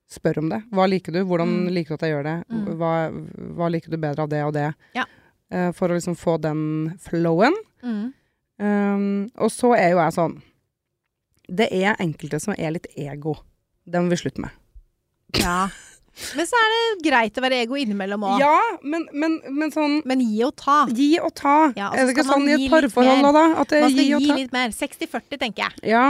[0.09, 0.61] spør om det.
[0.71, 1.23] Hva liker du?
[1.25, 1.73] Hvordan Mm.
[1.73, 2.47] liker du at jeg gjør det?
[2.49, 2.65] Mm.
[2.77, 3.11] Hva,
[3.55, 4.73] hva liker du bedre av det og det?
[4.95, 5.05] Ja.
[5.51, 7.53] Eh, for å liksom få den flowen.
[7.83, 8.13] Mhm.
[8.59, 10.41] Um, og så er jo jeg sånn
[11.49, 13.33] Det er enkelte som er litt ego.
[13.85, 14.51] Det må vi slutte med.
[15.35, 15.67] Ja.
[16.37, 18.41] Men så er det greit å være ego innimellom òg.
[18.43, 20.83] Ja, men, men, men sånn Men gi og ta.
[20.93, 21.55] Gi og ta.
[21.77, 23.45] Ja, er det ikke sånn i et parforhold òg, da?
[23.63, 24.69] At Man skal gi gi litt mer.
[24.77, 25.89] 60-40, tenker jeg.
[25.95, 26.05] Ja.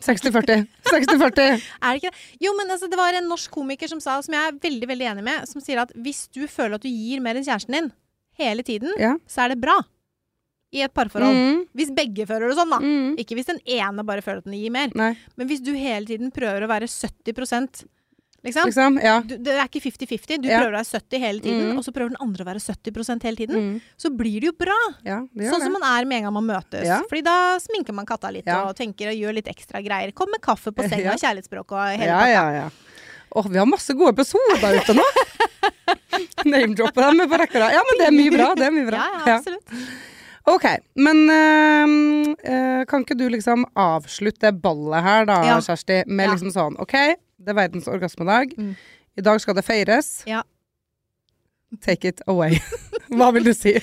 [0.00, 0.66] 60-40.
[0.88, 1.64] 60-40.
[1.84, 2.20] Er det ikke det?
[2.40, 5.08] Jo, men altså, det var en norsk komiker som sa, som jeg er veldig veldig
[5.12, 7.90] enig med, som sier at hvis du føler at du gir mer enn kjæresten din
[8.40, 9.14] hele tiden, Ja.
[9.28, 9.76] så er det bra
[10.72, 11.36] i et parforhold.
[11.36, 11.62] Mm.
[11.76, 12.78] Hvis begge føler det sånn, da.
[12.80, 13.16] Mm.
[13.20, 14.92] Ikke hvis den ene bare føler at den gir mer.
[14.96, 17.84] Nei, Men hvis du hele tiden prøver å være 70
[18.44, 18.64] liksom.
[18.70, 18.98] liksom.
[19.04, 19.20] Ja.
[19.26, 20.42] Du, det er ikke 50-50.
[20.42, 20.60] Du Ja.
[20.60, 21.78] prøver å være 70 hele tiden, Mm.
[21.78, 23.56] og så prøver den andre å være 70% hele tiden.
[23.56, 23.80] Mm.
[23.98, 24.78] Så blir det jo bra.
[25.04, 26.86] ja, det Sånn som man er med en gang man møtes.
[26.86, 27.00] Ja.
[27.08, 30.12] Fordi da sminker man katta litt og tenker og gjør litt ekstra greier.
[30.14, 32.30] Kom med kaffe på senga, kjærlighetsspråk og hele ja, pakka.
[32.32, 32.70] ja, ja.
[33.32, 35.04] Åh, vi har masse gode episoder ute nå!
[36.50, 37.74] Name-droppe dem på rekke og rad.
[37.76, 38.48] Ja, men det er mye bra.
[38.58, 39.02] Det er mye bra.
[39.26, 39.76] Ja, absolutt.
[40.50, 40.64] Ok,
[40.96, 45.36] men øh, øh, kan ikke du liksom avslutte ballet her da.
[45.62, 46.96] Kjersti, med liksom sånn Ok,
[47.40, 48.52] det er verdens orgasmedag.
[48.58, 48.74] Mm.
[49.18, 50.10] I dag skal det feires.
[50.28, 50.42] Ja.
[51.84, 52.58] Take it away.
[53.16, 53.74] Hva vil du si?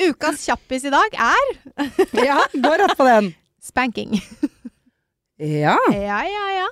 [0.00, 1.48] Ukas kjappis i dag er
[2.28, 3.32] Ja, gå rett på den.
[3.60, 4.14] spanking.
[5.40, 5.76] Ja.
[5.92, 6.68] Ja, ja, ja.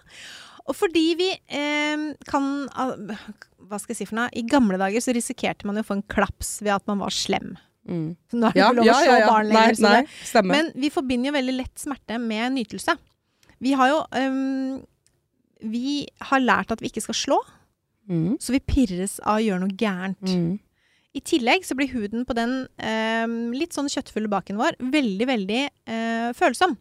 [0.68, 4.28] Og fordi vi eh, kan Hva skal jeg si for noe?
[4.36, 7.12] I gamle dager så risikerte man jo å få en klaps ved at man var
[7.14, 7.54] slem.
[7.88, 8.10] Mm.
[8.36, 9.80] Nå er det Ja, ikke lov å ja, slå ja, barn lenger.
[9.84, 10.42] Nei, nei.
[10.52, 12.96] Men vi forbinder jo veldig lett smerte med nytelse.
[13.64, 14.74] Vi har jo ehm,
[15.62, 17.38] Vi har lært at vi ikke skal slå,
[18.08, 18.36] mm.
[18.40, 20.22] så vi pirres av å gjøre noe gærent.
[20.22, 20.58] Mm.
[21.16, 25.62] I tillegg så blir huden på den eh, litt sånn kjøttfulle baken vår veldig, veldig
[25.88, 26.76] eh, følsom.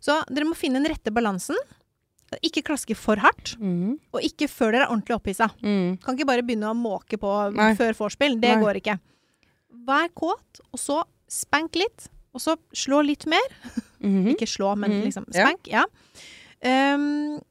[0.00, 1.58] Så dere må finne den rette balansen.
[2.40, 3.98] Ikke klaske for hardt, Mm.
[4.14, 5.50] og ikke før dere er ordentlig opphissa.
[5.60, 5.98] Mm.
[6.00, 7.74] Kan ikke bare begynne å måke på Nei.
[7.76, 8.38] før vorspiel.
[8.40, 8.62] Det Nei.
[8.62, 8.94] går ikke.
[9.84, 12.08] Vær kåt, og så spank litt.
[12.32, 13.44] Og så slå litt mer.
[14.00, 14.30] Mhm.
[14.32, 15.04] Ikke slå, men Mhm.
[15.04, 15.68] liksom spank.
[15.68, 15.84] Ja.
[16.64, 17.42] Ehm,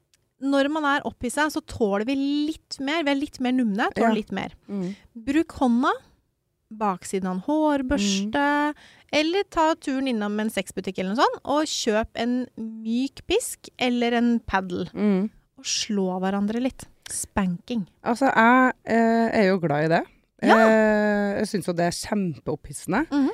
[0.41, 3.03] når man er opphissa, så tåler vi litt mer.
[3.05, 3.89] Vi er litt mer numne.
[3.95, 4.13] Tåler Ja.
[4.17, 4.55] litt mer.
[4.69, 4.95] Mm.
[5.15, 5.91] Bruk hånda.
[6.71, 8.73] Baksiden av en hårbørste.
[9.11, 14.13] Eller ta turen innom en sexbutikk eller noe sånt, og kjøp en myk pisk eller
[14.13, 14.87] en paddle.
[14.95, 15.29] Mm.
[15.59, 16.85] Og slå hverandre litt.
[17.11, 17.83] Spanking.
[18.07, 20.03] Altså, jeg eh, er jo glad i det.
[20.47, 20.55] Ja.
[20.57, 23.03] Eh, jeg syns jo det er kjempeopphissende.
[23.11, 23.31] Mhm.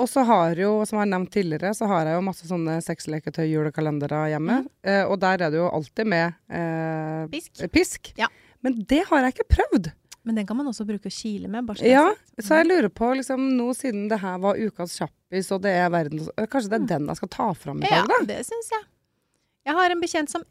[0.00, 2.78] Og så har jo, som jeg har nevnt tidligere, så har jeg jo masse sånne
[2.84, 4.62] sexleketøy, julekalendere hjemme.
[4.64, 4.68] Mm.
[4.88, 7.60] Eh, og der er det jo alltid med eh, Pisk.
[7.74, 8.12] pisk.
[8.16, 8.28] Ja.
[8.64, 9.90] Men det har jeg ikke prøvd.
[10.24, 11.64] Men den kan man også bruke å kile med.
[11.68, 12.06] Bare så Ja,
[12.40, 15.88] så jeg lurer på, liksom, nå siden det her var ukas kjappis, og det er
[15.92, 16.88] verdens eh, Kanskje det er Mm.
[16.94, 18.18] den jeg skal ta fram i dag, da?
[18.20, 18.84] Ja, det syns jeg.
[19.68, 20.44] Jeg har en bekjent som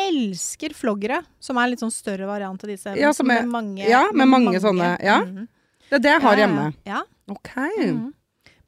[0.00, 2.96] elsker floggere, som er en litt sånn større variant av disse.
[2.98, 5.20] Ja, er- med mange, ja, med mange sånne, ja.
[5.24, 5.48] Mhm.
[5.88, 6.74] Det er det jeg har ja, hjemme.
[6.88, 7.02] Ja.
[7.28, 7.50] OK.
[7.78, 8.12] Mhm.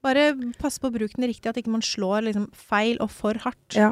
[0.07, 0.29] Bare
[0.61, 3.75] pass på å bruke den riktig, at ikke man slår liksom feil og for hardt.
[3.75, 3.91] Ja.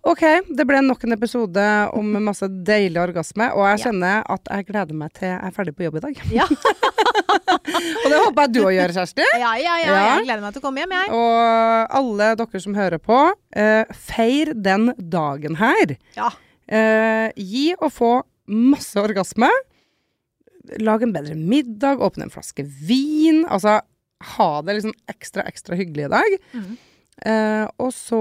[0.00, 0.22] OK,
[0.56, 1.64] det ble nok en episode
[1.96, 5.76] om masse deilig orgasme, og jeg kjenner at jeg gleder meg til jeg er ferdig
[5.76, 6.22] på jobb i dag.
[6.40, 6.46] Ja.
[7.50, 9.26] og det håper jeg du òg gjør, Kjersti.
[9.38, 10.04] Ja, ja, ja, Ja.
[10.18, 11.10] Jeg gleder meg til å komme hjem, jeg.
[11.14, 13.18] Og alle dere som hører på,
[13.58, 15.96] eh, feir den dagen her.
[16.16, 16.30] Ja.
[16.70, 18.12] Eh, gi og få
[18.50, 19.50] masse orgasme.
[20.80, 23.44] Lag en bedre middag, åpne en flaske vin.
[23.50, 23.80] Altså
[24.20, 26.38] ha det liksom ekstra, ekstra hyggelig i dag.
[26.52, 26.70] Mm.
[27.20, 28.20] Eh, og så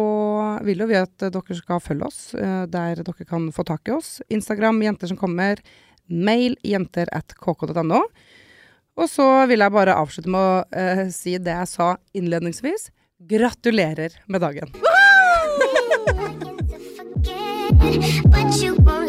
[0.67, 3.95] vil jo vi at dere skal følge oss eh, der dere kan få tak i
[3.95, 4.19] oss.
[4.27, 5.61] Instagram jenter som kommer.
[6.09, 8.03] Mail jenter at kk.no.
[8.99, 12.89] Og så vil jeg bare avslutte med å eh, si det jeg sa innledningsvis.
[13.29, 14.75] Gratulerer med dagen.
[18.29, 18.85] Begging